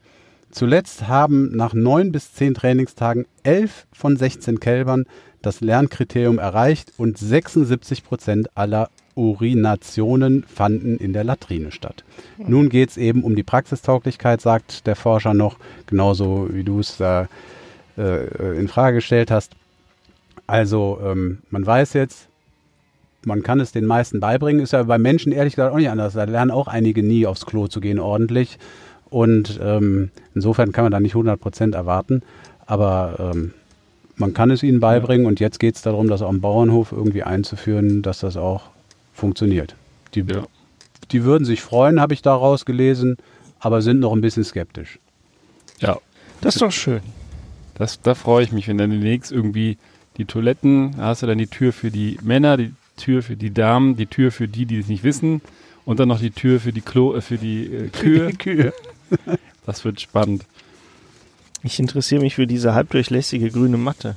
[0.51, 5.05] Zuletzt haben nach neun bis zehn Trainingstagen elf von 16 Kälbern
[5.43, 12.05] das Lernkriterium erreicht und 76 Prozent aller Urinationen fanden in der Latrine statt.
[12.37, 15.57] Nun geht es eben um die Praxistauglichkeit, sagt der Forscher noch,
[15.87, 17.29] genauso wie du es da
[17.97, 19.53] äh, in Frage gestellt hast.
[20.47, 22.29] Also ähm, man weiß jetzt,
[23.27, 26.15] man kann es den meisten beibringen, ist ja bei Menschen ehrlich gesagt auch nicht anders.
[26.15, 28.59] Da lernen auch einige nie aufs Klo zu gehen ordentlich.
[29.11, 32.23] Und ähm, insofern kann man da nicht 100% erwarten.
[32.67, 33.53] Aber ähm,
[34.17, 38.03] man kann es ihnen beibringen und jetzt geht es darum, das am Bauernhof irgendwie einzuführen,
[38.03, 38.63] dass das auch
[39.13, 39.75] funktioniert.
[40.15, 40.45] Die, Ja.
[41.13, 43.17] die würden sich freuen, habe ich daraus gelesen,
[43.59, 44.99] aber sind noch ein bisschen skeptisch.
[45.81, 45.99] Ja,
[46.41, 47.01] Das ist doch schön.
[47.75, 49.79] Das, da freue ich mich, wenn dann demnächst irgendwie
[50.17, 53.53] die Toiletten, da hast du dann die Tür für die Männer, die Tür für die
[53.53, 55.43] Damen, die Tür für die, die es nicht wissen
[55.85, 58.33] und dann noch die Tür für die Klo, äh, für die äh, Kühe.
[58.33, 58.73] Kühe.
[59.65, 60.45] Das wird spannend.
[61.65, 64.15] Ich interessiere mich für diese halbdurchlässige grüne Matte.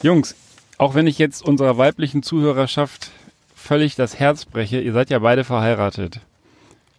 [0.00, 0.36] Jungs,
[0.78, 3.10] auch wenn ich jetzt unserer weiblichen Zuhörerschaft
[3.54, 6.20] völlig das Herz breche, ihr seid ja beide verheiratet.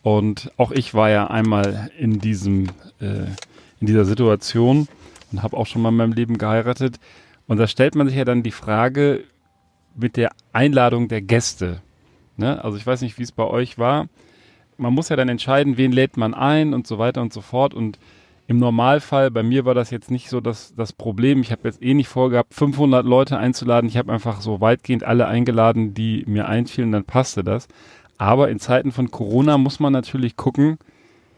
[0.01, 2.67] Und auch ich war ja einmal in diesem,
[2.99, 3.27] äh,
[3.79, 4.87] in dieser Situation
[5.31, 6.99] und habe auch schon mal in meinem Leben geheiratet.
[7.47, 9.23] Und da stellt man sich ja dann die Frage
[9.95, 11.81] mit der Einladung der Gäste.
[12.37, 12.63] Ne?
[12.63, 14.07] Also ich weiß nicht, wie es bei euch war.
[14.77, 17.73] Man muss ja dann entscheiden, wen lädt man ein und so weiter und so fort.
[17.73, 17.99] Und
[18.47, 21.41] im Normalfall, bei mir war das jetzt nicht so das, das Problem.
[21.41, 23.87] Ich habe jetzt eh nicht vorgehabt, 500 Leute einzuladen.
[23.87, 27.67] Ich habe einfach so weitgehend alle eingeladen, die mir einfielen, dann passte das.
[28.17, 30.77] Aber in Zeiten von Corona muss man natürlich gucken,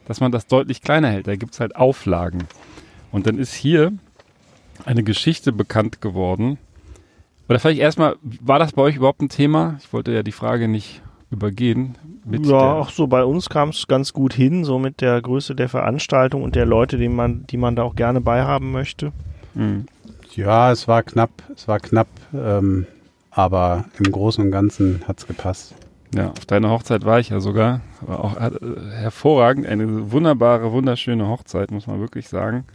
[0.05, 1.27] dass man das deutlich kleiner hält.
[1.27, 2.45] Da gibt es halt Auflagen.
[3.11, 3.93] Und dann ist hier
[4.83, 6.57] eine Geschichte bekannt geworden.
[7.47, 9.75] Oder vielleicht erstmal, war das bei euch überhaupt ein Thema?
[9.79, 11.95] Ich wollte ja die Frage nicht übergehen.
[12.29, 15.69] ja, auch so bei uns kam es ganz gut hin, so mit der Größe der
[15.69, 19.11] Veranstaltung und der Leute, die man, die man da auch gerne beihaben möchte.
[19.53, 19.85] Mhm.
[20.35, 22.87] Ja, es war knapp, es war knapp, ähm,
[23.31, 25.75] aber im Großen und Ganzen hat es gepasst.
[26.13, 27.81] Ja, auf deiner Hochzeit war ich ja sogar.
[28.01, 28.51] War auch äh,
[28.95, 32.65] hervorragend, eine wunderbare, wunderschöne Hochzeit, muss man wirklich sagen.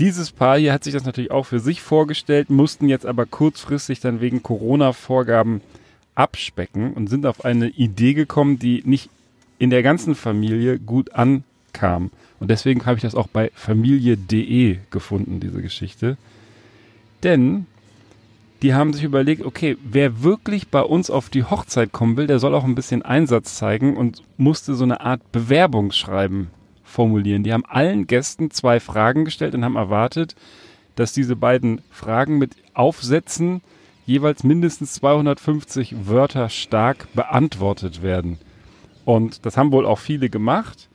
[0.00, 4.00] Dieses Paar hier hat sich das natürlich auch für sich vorgestellt, mussten jetzt aber kurzfristig
[4.00, 5.60] dann wegen Corona-Vorgaben
[6.14, 9.10] abspecken und sind auf eine Idee gekommen, die nicht
[9.58, 12.10] in der ganzen Familie gut ankam.
[12.38, 16.16] Und deswegen habe ich das auch bei familie.de gefunden, diese Geschichte.
[17.22, 17.66] Denn
[18.62, 22.38] die haben sich überlegt, okay, wer wirklich bei uns auf die Hochzeit kommen will, der
[22.38, 26.48] soll auch ein bisschen Einsatz zeigen und musste so eine Art Bewerbungsschreiben
[26.90, 27.42] formulieren.
[27.42, 30.34] Die haben allen Gästen zwei Fragen gestellt und haben erwartet,
[30.96, 33.62] dass diese beiden Fragen mit Aufsätzen
[34.06, 38.38] jeweils mindestens 250 Wörter stark beantwortet werden.
[39.04, 40.88] Und das haben wohl auch viele gemacht.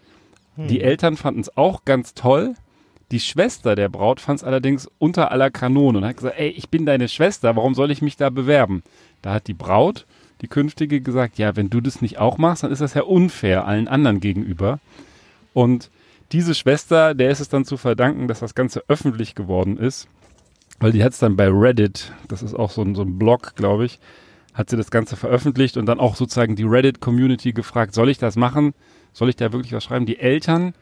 [0.56, 0.68] Hm.
[0.68, 2.56] Die Eltern fanden es auch ganz toll.
[3.12, 6.70] Die Schwester der Braut fand es allerdings unter aller Kanone und hat gesagt, ey, ich
[6.70, 8.84] bin deine Schwester, warum soll ich mich da bewerben?
[9.22, 10.06] Da hat die Braut,
[10.42, 13.66] die künftige, gesagt, ja, wenn du das nicht auch machst, dann ist das ja unfair
[13.66, 14.80] allen anderen gegenüber.
[15.56, 15.90] Und
[16.32, 20.08] diese Schwester, der ist es dann zu verdanken, dass das Ganze öffentlich geworden ist
[20.80, 23.56] weil die hat es dann bei Reddit, das ist auch so ein, so ein Blog,
[23.56, 24.00] glaube ich,
[24.54, 28.36] hat sie das Ganze veröffentlicht und dann auch sozusagen die Reddit-Community gefragt, soll ich das
[28.36, 28.74] machen?
[29.14, 30.06] Soll ich da wirklich was schreiben?
[30.06, 30.74] Die Eltern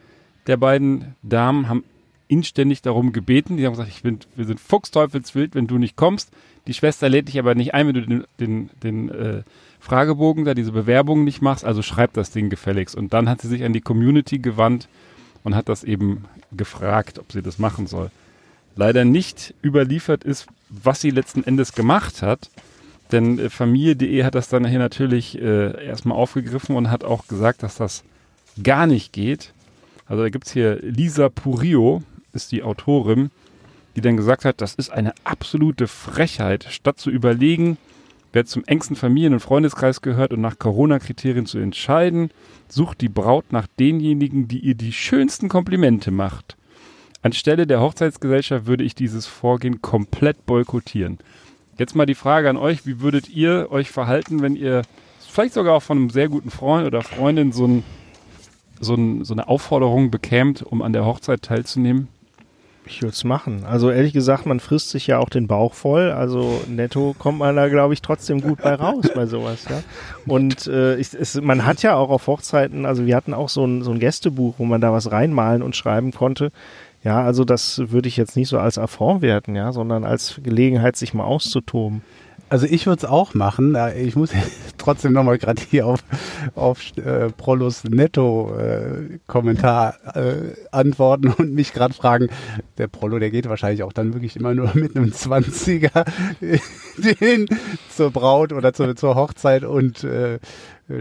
[0.47, 1.84] der beiden Damen haben
[2.28, 3.57] inständig darum gebeten.
[3.57, 6.32] Die haben gesagt, ich bin, wir sind fuchsteufelswild, wenn du nicht kommst.
[6.68, 9.43] Die Schwester lädt dich aber nicht ein, wenn du den, den, den äh,
[9.80, 11.66] Fragebogen da, diese Bewerbung nicht machst.
[11.66, 12.95] Also schreib das Ding gefälligst.
[12.95, 14.88] Und dann hat sie sich an die Community gewandt
[15.43, 18.09] und hat das eben gefragt, ob sie das machen soll
[18.76, 22.49] leider nicht überliefert ist, was sie letzten Endes gemacht hat.
[23.11, 27.64] Denn äh, Familie.de hat das dann hier natürlich äh, erstmal aufgegriffen und hat auch gesagt,
[27.64, 28.03] dass das
[28.61, 29.53] gar nicht geht.
[30.05, 32.03] Also da gibt es hier Lisa Purio,
[32.34, 33.32] ist die Autorin,
[33.96, 37.78] die dann gesagt hat, das ist eine absolute Frechheit, statt zu überlegen,
[38.32, 42.32] wer zum engsten Familien- und Freundeskreis gehört und nach Corona-Kriterien zu entscheiden,
[42.68, 46.58] sucht die Braut nach denjenigen, die ihr die schönsten Komplimente macht.
[47.22, 51.20] Anstelle der Hochzeitsgesellschaft würde ich dieses Vorgehen komplett boykottieren.
[51.78, 54.82] Jetzt mal die Frage an euch, wie würdet ihr euch verhalten, wenn ihr
[55.20, 57.84] vielleicht sogar auch von einem sehr guten Freund oder Freundin so, ein,
[58.80, 62.10] so, ein, so eine Aufforderung bekämt, um an der Hochzeit teilzunehmen?
[62.86, 63.64] Ich würde es machen.
[63.66, 66.12] Also ehrlich gesagt, man frisst sich ja auch den Bauch voll.
[66.12, 69.66] Also netto kommt man da, glaube ich, trotzdem gut bei raus bei sowas.
[69.70, 69.82] Ja?
[70.26, 73.66] Und äh, ich, es, man hat ja auch auf Hochzeiten, also wir hatten auch so
[73.66, 76.52] ein, so ein Gästebuch, wo man da was reinmalen und schreiben konnte.
[77.04, 80.96] Ja, also das würde ich jetzt nicht so als Affront werten, ja, sondern als Gelegenheit,
[80.96, 82.02] sich mal auszutoben.
[82.54, 83.76] Also ich würde es auch machen.
[83.97, 84.30] Ich muss
[84.78, 86.04] trotzdem nochmal gerade hier auf,
[86.54, 92.30] auf äh, Prolos Netto-Kommentar äh, äh, antworten und mich gerade fragen,
[92.78, 96.06] der Prolo, der geht wahrscheinlich auch dann wirklich immer nur mit einem 20er
[97.20, 97.47] den
[97.89, 100.38] zur Braut oder zur, zur Hochzeit und äh,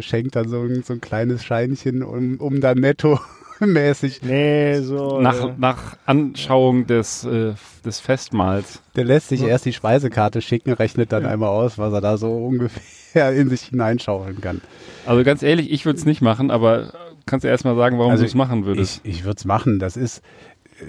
[0.00, 3.20] schenkt dann so ein, so ein kleines Scheinchen, um, um dann netto
[3.66, 4.22] mäßig.
[4.22, 5.20] Nee, so.
[5.20, 7.54] Nach, äh, nach Anschauung des, äh,
[7.84, 8.82] des Festmahls.
[8.96, 11.30] Der lässt sich erst die Speisekarte schicken, rechnet dann ja.
[11.30, 14.60] einmal aus, was er da so ungefähr in sich hineinschaufeln kann.
[15.06, 16.92] Also ganz ehrlich, ich würde es nicht machen, aber
[17.26, 19.00] kannst du erst mal sagen, warum also du es machen würdest?
[19.04, 19.78] Ich, ich würde es machen.
[19.78, 20.22] Das ist,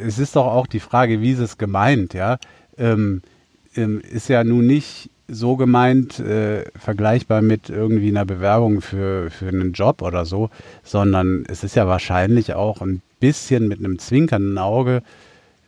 [0.05, 2.38] es ist doch auch die Frage, wie ist es gemeint, ja?
[2.78, 3.21] Ähm,
[3.76, 9.47] ähm, ist ja nun nicht so gemeint, äh, vergleichbar mit irgendwie einer Bewerbung für, für
[9.47, 10.49] einen Job oder so,
[10.84, 15.01] sondern es ist ja wahrscheinlich auch ein bisschen mit einem zwinkernden Auge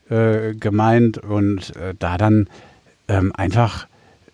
[0.10, 2.47] äh, gemeint und äh, da dann
[3.08, 3.88] ähm, einfach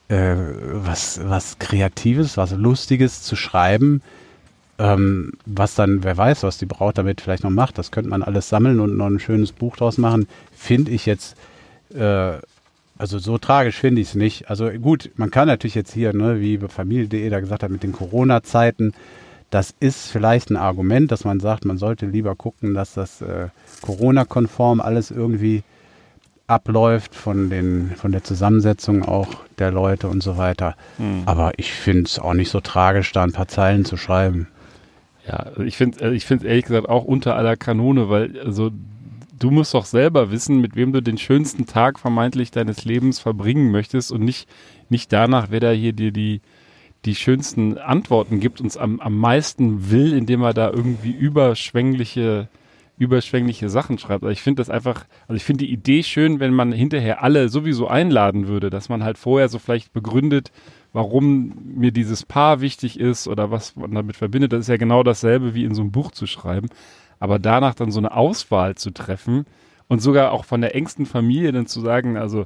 [0.08, 0.36] äh,
[0.74, 4.02] was, was Kreatives, was Lustiges zu schreiben,
[4.80, 8.24] ähm, was dann, wer weiß, was die Braut damit vielleicht noch macht, das könnte man
[8.24, 11.38] alles sammeln und noch ein schönes Buch draus machen, finde ich jetzt
[11.94, 12.34] äh,
[13.02, 14.50] also so tragisch finde ich es nicht.
[14.52, 17.94] Also gut, man kann natürlich jetzt hier, ne, wie Familie.de da gesagt hat, mit den
[17.94, 18.94] Corona-Zeiten,
[19.50, 23.48] das ist vielleicht ein Argument, dass man sagt, man sollte lieber gucken, dass das äh,
[23.82, 25.64] Corona-konform alles irgendwie
[26.46, 30.76] abläuft von, den, von der Zusammensetzung auch der Leute und so weiter.
[30.98, 31.24] Hm.
[31.26, 34.48] Aber ich finde es auch nicht so tragisch, da ein paar Zeilen zu schreiben.
[35.28, 38.70] Ja, also ich finde es ich find's ehrlich gesagt auch unter aller Kanone, weil also
[39.42, 43.72] du musst doch selber wissen, mit wem du den schönsten Tag vermeintlich deines Lebens verbringen
[43.72, 44.48] möchtest und nicht,
[44.90, 46.42] nicht danach, wer da hier dir die,
[47.06, 52.50] die schönsten Antworten gibt, uns am, am meisten will, indem er da irgendwie überschwängliche,
[53.00, 54.24] überschwängliche Sachen schreibt.
[54.24, 57.50] Also ich finde das einfach, also ich finde die Idee schön, wenn man hinterher alle
[57.50, 60.52] sowieso einladen würde, dass man halt vorher so vielleicht begründet,
[60.94, 64.54] warum mir dieses Paar wichtig ist oder was man damit verbindet.
[64.54, 66.68] Das ist ja genau dasselbe wie in so einem Buch zu schreiben.
[67.22, 69.46] Aber danach dann so eine Auswahl zu treffen
[69.88, 72.46] und sogar auch von der engsten Familie dann zu sagen, also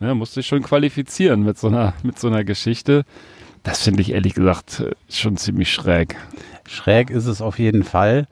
[0.00, 3.04] ne, musst dich schon qualifizieren mit so einer, mit so einer Geschichte.
[3.62, 6.16] Das finde ich ehrlich gesagt äh, schon ziemlich schräg.
[6.66, 8.26] Schräg ist es auf jeden Fall.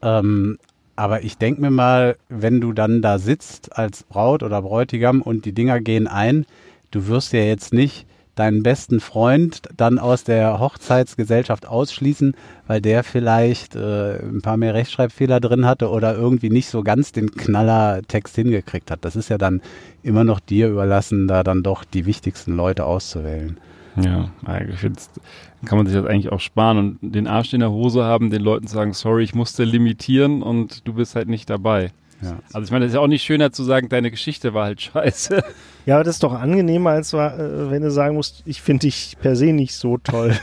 [0.00, 0.58] Ähm,
[0.94, 5.44] aber ich denke mir mal, wenn du dann da sitzt als Braut oder Bräutigam und
[5.44, 6.46] die Dinger gehen ein,
[6.92, 8.06] du wirst ja jetzt nicht
[8.36, 12.34] deinen besten Freund dann aus der Hochzeitsgesellschaft ausschließen,
[12.66, 17.12] weil der vielleicht äh, ein paar mehr Rechtschreibfehler drin hatte oder irgendwie nicht so ganz
[17.12, 19.04] den Knallertext hingekriegt hat.
[19.04, 19.62] Das ist ja dann
[20.02, 23.58] immer noch dir überlassen, da dann doch die wichtigsten Leute auszuwählen.
[23.98, 24.30] Ja,
[24.68, 25.00] ich finde,
[25.64, 28.42] kann man sich das eigentlich auch sparen und den Arsch in der Hose haben, den
[28.42, 31.92] Leuten sagen, sorry, ich musste limitieren und du bist halt nicht dabei.
[32.22, 32.36] Ja.
[32.52, 34.80] Also ich meine, das ist ja auch nicht schöner zu sagen, deine Geschichte war halt
[34.80, 35.42] scheiße.
[35.84, 39.16] Ja, aber das ist doch angenehmer, als äh, wenn du sagen musst, ich finde dich
[39.20, 40.34] per se nicht so toll.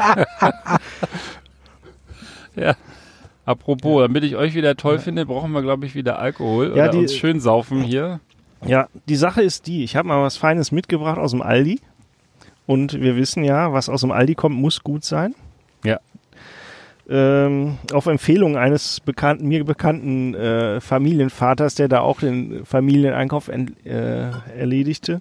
[2.56, 2.74] ja.
[3.44, 6.88] Apropos, damit ich euch wieder toll finde, brauchen wir, glaube ich, wieder Alkohol Ja, oder
[6.88, 8.20] die- uns schön saufen hier.
[8.66, 11.80] Ja, die Sache ist die, ich habe mal was Feines mitgebracht aus dem Aldi.
[12.66, 15.34] Und wir wissen ja, was aus dem Aldi kommt, muss gut sein.
[15.82, 15.98] Ja.
[17.12, 23.84] Ähm, auf Empfehlung eines bekannten, mir bekannten äh, Familienvaters, der da auch den Familieneinkauf ent,
[23.84, 25.20] äh, erledigte.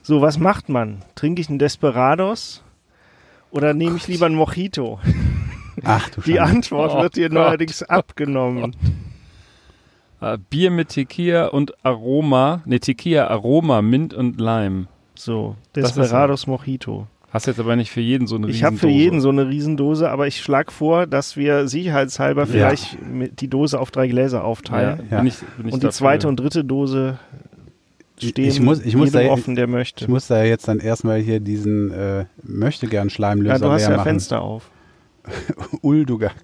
[0.00, 1.02] So, was macht man?
[1.16, 2.62] Trinke ich einen Desperados
[3.50, 5.00] oder nehme ich lieber einen Mojito?
[5.82, 6.56] Ach du Die Schande.
[6.56, 8.76] Antwort Oh wird dir neuerdings abgenommen.
[10.20, 14.86] Äh, Bier mit Tequila und Aroma, ne, Tequila, Aroma, Mint und Lime.
[15.16, 17.08] So, Desperados Mojito.
[17.34, 19.02] Hast jetzt aber nicht für jeden so eine Ich habe für Riesendose.
[19.04, 23.78] jeden so eine Riesendose, aber ich schlage vor, dass wir sicherheitshalber vielleicht mit die Dose
[23.80, 25.00] auf drei Gläser ja, aufteilen.
[25.10, 25.18] Ja.
[25.18, 27.18] Bin ich, bin ich Und die zweite und dritte Dose
[28.22, 30.04] stehen Ich muss- ich muss jedem da- offen, der möchte.
[30.04, 33.82] Ich muss da jetzt dann erstmal hier diesen äh, möchte gern Schleimlöser ja, du hast
[33.82, 34.04] ja machen.
[34.04, 34.70] Fenster auf.
[35.82, 36.34] Uldugak.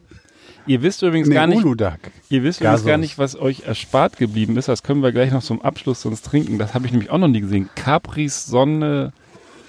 [0.67, 1.99] Ihr wisst übrigens Nee, gar nicht, Uludag.
[2.29, 4.69] ihr wisst übrigens gar nicht, was euch erspart geblieben ist.
[4.69, 6.59] Das können wir gleich noch zum Abschluss sonst trinken.
[6.59, 7.69] Das habe ich nämlich auch noch nie gesehen.
[7.77, 9.13] Capris Sonne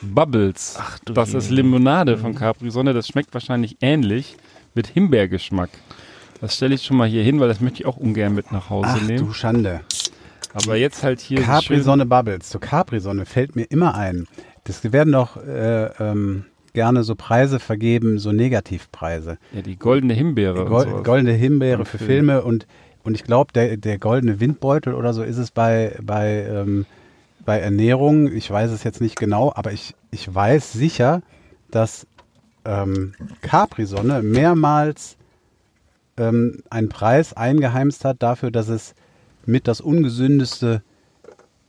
[0.02, 0.76] Bubbles.
[0.80, 2.94] Ach du das ist Limonade von Capri Sonne.
[2.94, 4.36] Das schmeckt wahrscheinlich ähnlich
[4.74, 5.70] mit Himbeergeschmack.
[6.40, 8.70] Das stelle ich schon mal hier hin, weil das möchte ich auch ungern mit nach
[8.70, 9.20] Hause Ach nehmen.
[9.28, 9.82] du Schande.
[10.54, 12.50] Aber jetzt halt hier so schön- Capri-Sonne Bubbles.
[12.50, 14.28] Zu Capri-Sonne fällt mir immer ein.
[14.64, 19.38] Das werden doch äh, ähm, gerne so Preise vergeben, so Negativpreise.
[19.54, 20.62] Ja, die goldene Himbeere.
[20.64, 21.04] und Gol sowas.
[21.04, 22.34] goldene Himbeere für Filme.
[22.34, 22.66] Filme und,
[23.04, 26.86] und ich glaube, der, der goldene Windbeutel oder so ist es bei, bei, ähm,
[27.46, 28.32] bei Ernährung.
[28.32, 31.22] Ich weiß es jetzt nicht genau, aber ich, ich weiß sicher,
[31.70, 32.08] dass
[32.66, 35.18] ähm, Capri-Sonne mehrmals
[36.18, 38.94] ähm, einen Preis eingeheimst hat dafür, dass es
[39.46, 40.84] mit das ungesündeste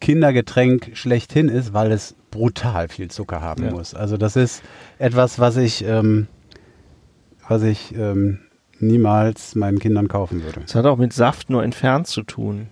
[0.00, 3.70] Kindergetränk schlechthin ist, weil es brutal viel Zucker haben Ja.
[3.70, 3.94] muss.
[3.94, 4.62] Also das ist
[4.98, 6.26] etwas, was ich, ähm,
[7.48, 8.40] was ich ähm,
[8.80, 10.60] niemals meinen Kindern kaufen würde.
[10.60, 12.66] Das hat auch mit Saft nur entfernt zu tun.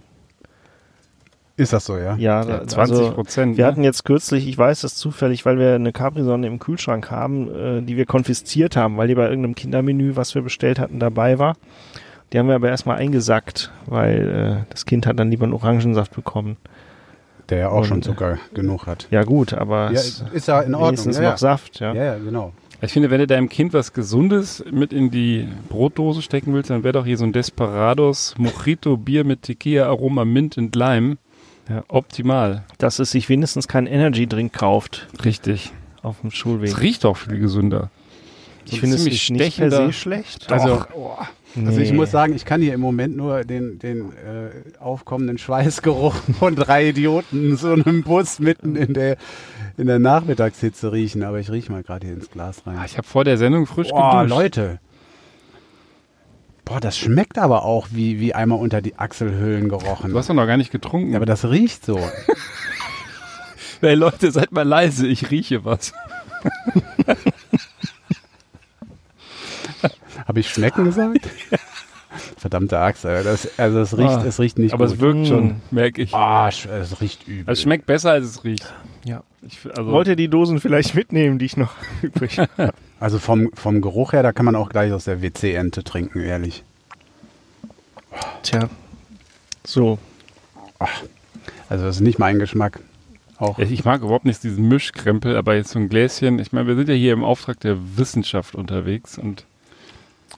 [1.61, 2.17] Ist das so, ja?
[2.17, 3.57] Ja, Ja, da- 20 also, Prozent.
[3.57, 3.71] Wir ne?
[3.71, 7.83] hatten jetzt kürzlich, ich weiß das zufällig, weil wir eine Capri-Sonne im Kühlschrank haben, äh,
[7.83, 11.57] die wir konfisziert haben, weil die bei irgendeinem Kindermenü, was wir bestellt hatten, dabei war.
[12.33, 16.15] Die haben wir aber erstmal eingesackt, weil äh, das Kind hat dann lieber einen Orangensaft
[16.15, 16.57] bekommen.
[17.49, 19.09] Der ja auch schon Und, Zucker genug hat.
[19.11, 20.89] Ja gut, aber Ja, es ist ja in Ordnung.
[20.91, 21.37] wenigstens Ja, noch ja.
[21.37, 21.93] Saft, ja.
[21.93, 22.53] ja, ja, genau.
[22.83, 26.83] Ich finde, wenn du deinem Kind was Gesundes mit in die Brotdose stecken willst, dann
[26.85, 31.19] wäre doch hier so ein Desperados Mojito Bier mit Tequila, Aroma, Mint und Lime.
[31.71, 31.85] Ja.
[31.89, 32.65] Optimal.
[32.79, 35.73] Dass es sich wenigstens keinen Energy-Drink kauft Richtig.
[36.03, 36.69] auf dem Schulweg.
[36.71, 37.91] Es riecht auch viel gesünder.
[38.65, 40.51] So ich finde es nicht per se schlecht.
[40.53, 40.85] Also,
[41.67, 41.97] Also ich Nee.
[41.97, 46.89] muss sagen, ich kann hier im Moment nur den, den äh, aufkommenden Schweißgeruch von drei
[46.91, 49.17] Idioten in so einem Bus mitten in der,
[49.77, 51.23] in der Nachmittagshitze riechen.
[51.25, 52.77] Aber ich rieche mal gerade hier ins Glas rein.
[52.79, 54.39] ah, ich habe vor der Sendung frisch Boah, geduscht.
[54.39, 54.79] Leute.
[56.65, 60.13] Boah, das schmeckt aber auch wie, wie einmal unter die Achselhöhlen gerochen.
[60.13, 61.13] Du hast doch noch gar nicht getrunken.
[61.13, 61.99] ja, aber das riecht so.
[63.81, 65.93] hey Leute, seid mal leise, ich rieche was.
[70.27, 71.29] Habe ich Schnecken gesagt?
[72.37, 73.05] Verdammte Axt.
[73.05, 74.95] Das, also es riecht, Ah, es riecht nicht Aber gut.
[74.95, 76.13] es wirkt schon, merke ich.
[76.15, 77.45] Ah, es riecht übel.
[77.47, 78.73] Also es schmeckt besser, als es riecht.
[79.05, 79.23] Ja.
[79.47, 82.73] Ich, also, Wollt ihr die Dosen vielleicht mitnehmen, die ich noch übrig habe?
[83.01, 86.65] Also vom, vom Geruch her, da kann man auch gleich aus der WC-Ente trinken, ehrlich.
[88.43, 88.69] Tja.
[89.65, 89.99] So.
[91.71, 92.81] Also das ist nicht mein Geschmack.
[93.39, 96.39] Auch ich mag überhaupt nicht diesen Mischkrempel, aber jetzt so ein Gläschen.
[96.41, 99.47] Ich meine, wir sind ja hier im Auftrag der Wissenschaft unterwegs und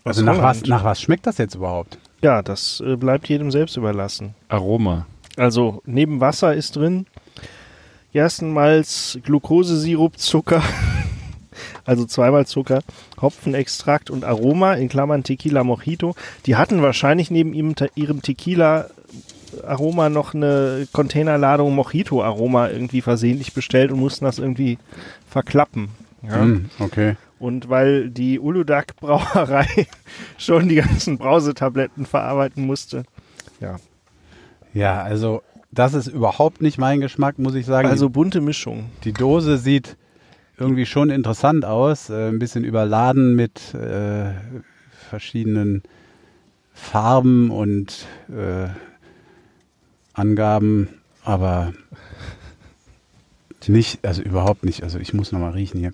[0.05, 1.98] also aus nach was, nach was schmeckt das jetzt überhaupt?
[2.22, 4.34] Ja, das äh, bleibt jedem selbst überlassen.
[4.48, 5.07] Aroma.
[5.36, 7.07] Also neben Wasser ist drin
[8.12, 10.62] Gerstenmalz, Glukosesirup, Zucker,
[11.86, 12.82] also zweimal Zucker,
[13.20, 16.14] Hopfenextrakt und Aroma, in Klammern Tequila Mojito.
[16.44, 18.88] Die hatten wahrscheinlich neben ihrem, ihrem Tequila
[19.66, 24.78] Aroma noch eine Containerladung Mojito Aroma irgendwie versehentlich bestellt und mussten das irgendwie
[25.28, 25.88] verklappen.
[26.22, 26.40] Ja.
[26.40, 27.16] Hm, okay.
[27.38, 29.66] Und weil die Uludag Brauerei
[30.38, 33.02] schon die ganzen Brausetabletten verarbeiten musste.
[33.60, 33.76] Ja,
[34.72, 35.42] Ja, also
[35.72, 37.88] das ist überhaupt nicht mein Geschmack, muss ich sagen.
[37.88, 38.90] also bunte Mischung.
[39.04, 39.96] die, Dose sieht
[40.58, 44.32] irgendwie schon interessant aus, äh, ein bisschen überladen mit äh,
[45.08, 45.82] verschiedenen
[46.72, 48.68] Farben und äh,
[50.12, 50.88] Angaben,
[51.24, 51.72] aber
[53.68, 54.82] nicht, also überhaupt nicht.
[54.82, 55.92] Also ich muss noch mal riechen hier.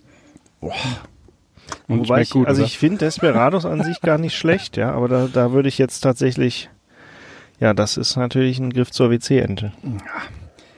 [0.60, 2.66] Und Wobei ich, gut, also oder?
[2.66, 6.00] ich finde Desperados an sich gar nicht schlecht, ja, aber da, da würde ich jetzt
[6.00, 6.68] tatsächlich,
[7.60, 9.72] ja, das ist natürlich ein Griff zur WC-Ente.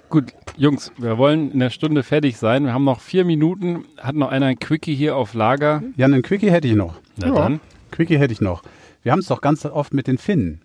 [0.08, 2.64] Gut, Jungs, wir wollen in der Stunde fertig sein.
[2.64, 3.84] Wir haben noch vier Minuten.
[3.98, 5.82] Hat noch einer ein Quickie hier auf Lager?
[5.96, 6.96] Ja, einen Quickie hätte ich noch.
[7.16, 7.34] Na Ja.
[7.34, 7.60] dann.
[7.92, 8.62] Quickie hätte ich noch.
[9.02, 10.62] Wir haben es doch ganz oft mit den Finnen.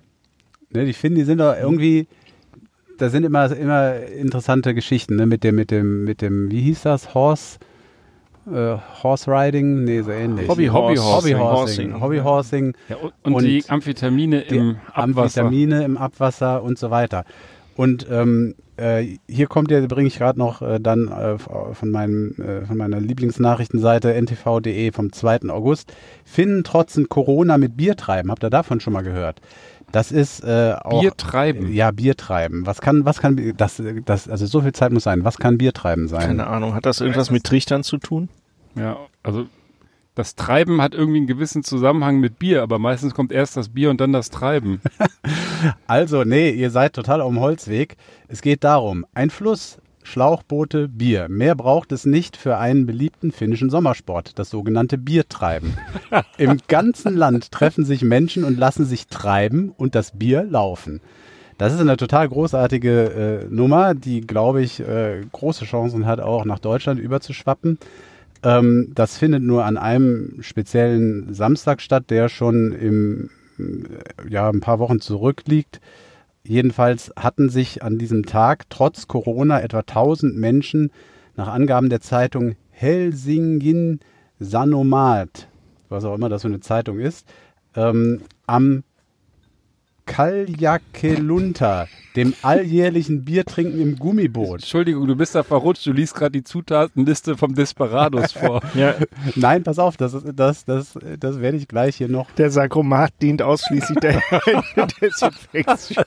[0.71, 2.07] Ne, die Finnen, die sind doch irgendwie,
[2.97, 5.25] da sind immer, immer interessante Geschichten, ne?
[5.27, 7.13] Mit dem, mit dem, mit dem, wie hieß das?
[7.13, 7.59] Horse,
[8.51, 9.83] äh, Horse Riding?
[9.83, 10.47] Nee, so ähnlich.
[10.47, 11.37] Hobby- Hobby Horsing.
[11.39, 11.99] Horsing.
[12.01, 12.73] Hobby Horsing.
[12.89, 15.41] Ja, und, und, Und die Amphetamine Die im Abwasser.
[15.43, 17.25] Amphetamine im Abwasser und so weiter.
[17.75, 22.31] Und ähm, äh, hier kommt ja, bringe ich gerade noch äh, dann äh, von, meinem,
[22.39, 25.49] äh, von meiner Lieblingsnachrichtenseite ntv.de vom 2.
[25.49, 25.93] August.
[26.23, 28.31] Finnen trotzen Corona mit Bier treiben.
[28.31, 29.41] Habt ihr davon schon mal gehört?
[29.95, 30.99] Das ist äh, auch.
[30.99, 31.71] Bier treiben.
[31.71, 32.65] Ja, Bier treiben.
[32.65, 35.23] Was kann, was kann, das, das, also so viel Zeit muss sein.
[35.23, 36.19] Was kann Bier treiben sein?
[36.19, 38.27] Keine Ahnung, hat das irgendwas mit Trichtern zu tun?
[38.75, 39.45] Ja, also
[40.13, 43.89] das Treiben hat irgendwie einen gewissen Zusammenhang mit Bier, aber meistens kommt erst das Bier
[43.89, 44.81] und dann das Treiben.
[45.87, 47.95] Also, nee, ihr seid total auf dem Holzweg.
[48.27, 51.27] Es geht darum, ein Fluss, Schlauchboote, Bier.
[51.29, 55.75] Mehr braucht es nicht für einen beliebten finnischen Sommersport, das sogenannte Biertreiben.
[56.37, 61.01] Im ganzen Land treffen sich Menschen und lassen sich treiben und das Bier laufen.
[61.57, 66.45] Das ist eine total großartige äh, Nummer, die, glaube ich, äh, große Chancen hat, auch
[66.45, 67.79] nach Deutschland überzuschwappen.
[68.43, 74.59] Ähm, das findet nur an einem speziellen Samstag statt, der schon im, äh, ja, ein
[74.59, 75.81] paar Wochen zurückliegt.
[76.47, 80.91] Jedenfalls hatten sich an diesem Tag trotz Corona etwa 1000 Menschen
[81.35, 83.99] nach Angaben der Zeitung Helsingin
[84.39, 85.47] Sanomat,
[85.89, 87.27] was auch immer das für eine Zeitung ist,
[87.75, 88.83] ähm, am
[90.05, 94.61] Kaljakelunta, dem alljährlichen Biertrinken im Gummiboot.
[94.61, 98.61] Entschuldigung, du bist da verrutscht, du liest gerade die Zutatenliste vom Desperados vor.
[98.75, 98.95] Ja,
[99.35, 103.41] Nein, pass auf, das, das, das, das werde ich gleich hier noch, der Sarkomat dient
[103.41, 104.21] ausschließlich der
[105.01, 106.03] Desinfektion.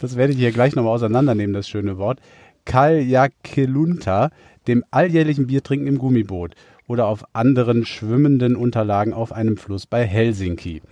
[0.00, 2.20] das werde ich hier gleich nochmal auseinandernehmen, das schöne Wort.
[2.64, 4.30] Kaljakelunta,
[4.66, 6.54] dem alljährlichen Biertrinken im Gummiboot
[6.86, 10.82] oder auf anderen schwimmenden Unterlagen auf einem Fluss bei Helsinki.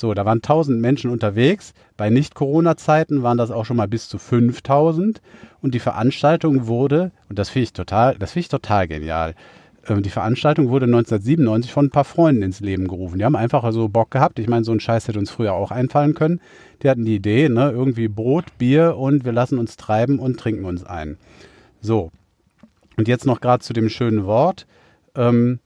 [0.00, 1.74] So, da waren 1000 Menschen unterwegs.
[1.98, 5.20] Bei Nicht-Corona-Zeiten waren das auch schon mal bis zu 5000.
[5.60, 9.34] Und die Veranstaltung wurde, und das finde ich total, das finde ich total genial.
[9.86, 13.18] ähm, Die Veranstaltung wurde 1997 von ein paar Freunden ins Leben gerufen.
[13.18, 14.38] Die haben einfach so Bock gehabt.
[14.38, 16.40] Ich meine, so ein Scheiß hätte uns früher auch einfallen können.
[16.82, 20.64] Die hatten die Idee, ne, irgendwie Brot, Bier und wir lassen uns treiben und trinken
[20.64, 21.18] uns ein.
[21.82, 22.10] So.
[22.96, 24.66] Und jetzt noch gerade zu dem schönen Wort.
[25.14, 25.58] Ähm,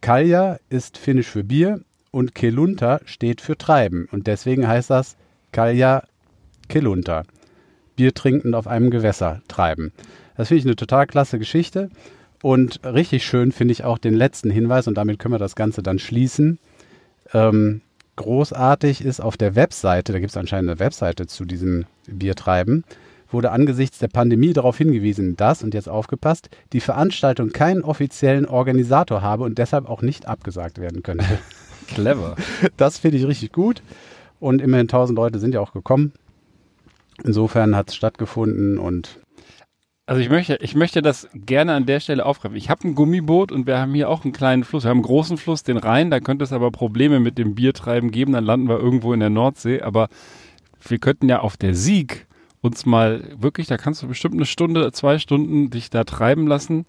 [0.00, 1.82] Kalja ist finnisch für Bier
[2.14, 4.08] und Kelunta steht für Treiben.
[4.12, 5.16] Und deswegen heißt das
[5.50, 6.04] Kalja
[6.68, 7.24] Kelunta.
[7.96, 9.92] Bier trinkend auf einem Gewässer treiben.
[10.36, 11.90] Das finde ich eine total klasse Geschichte.
[12.40, 15.82] Und richtig schön finde ich auch den letzten Hinweis, und damit können wir das Ganze
[15.82, 16.58] dann schließen.
[17.32, 17.80] Ähm,
[18.16, 22.84] großartig ist auf der Webseite, da gibt es anscheinend eine Webseite zu diesem Biertreiben,
[23.30, 29.22] wurde angesichts der Pandemie darauf hingewiesen, dass, und jetzt aufgepasst, die Veranstaltung keinen offiziellen Organisator
[29.22, 31.24] habe und deshalb auch nicht abgesagt werden könnte.
[31.86, 32.36] Clever.
[32.76, 33.82] Das finde ich richtig gut.
[34.40, 36.12] Und immerhin 1000 Leute sind ja auch gekommen.
[37.22, 39.20] Insofern hat es stattgefunden und
[40.06, 42.56] Also ich möchte, ich möchte das gerne an der Stelle aufgreifen.
[42.56, 44.84] Ich habe ein Gummiboot und wir haben hier auch einen kleinen Fluss.
[44.84, 48.10] Wir haben einen großen Fluss, den Rhein, da könnte es aber Probleme mit dem Biertreiben
[48.10, 49.80] geben, dann landen wir irgendwo in der Nordsee.
[49.80, 50.08] Aber
[50.86, 52.26] wir könnten ja auf der Sieg
[52.60, 56.86] uns mal wirklich, da kannst du bestimmt eine Stunde, zwei Stunden dich da treiben lassen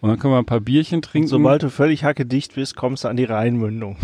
[0.00, 1.28] und dann können wir ein paar Bierchen trinken.
[1.28, 3.96] Sobald du völlig hackedicht bist, kommst du an die Rheinmündung.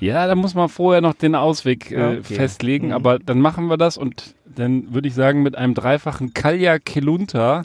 [0.00, 2.34] Ja, da muss man vorher noch den Ausweg äh, Okay.
[2.34, 2.92] festlegen, Mhm.
[2.94, 7.64] aber dann machen wir das und dann würde ich sagen, mit einem dreifachen Kalja Kelunta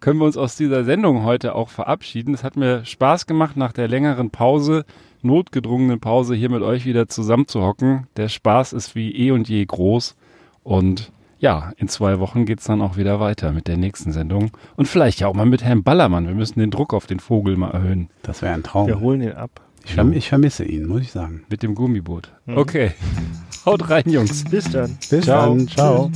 [0.00, 2.34] können wir uns aus dieser Sendung heute auch verabschieden.
[2.34, 4.84] Es hat mir Spaß gemacht, nach der längeren Pause,
[5.22, 8.08] notgedrungenen Pause, hier mit euch wieder zusammenzuhocken.
[8.16, 10.16] Der Spaß ist wie eh und je groß
[10.64, 14.52] und ja, in zwei Wochen geht's dann auch wieder weiter mit der nächsten Sendung.
[14.76, 16.28] Und vielleicht ja auch mal mit Herrn Ballermann.
[16.28, 18.08] Wir müssen den Druck auf den Vogel mal erhöhen.
[18.22, 18.86] Das wäre ein Traum.
[18.86, 19.60] Wir holen ihn ab.
[19.84, 21.42] Ich, verm ich vermisse ihn, muss ich sagen.
[21.48, 22.32] Mit dem Gummiboot.
[22.46, 22.92] Okay.
[23.66, 24.44] Haut rein, Jungs.
[24.44, 24.96] Bis dann.
[25.10, 25.48] Bis Ciao.
[25.48, 25.68] dann.
[25.68, 26.10] Ciao.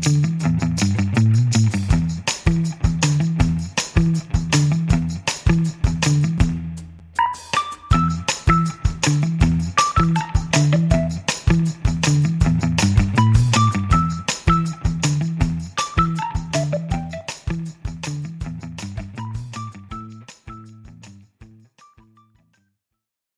[0.00, 0.22] Tschüss.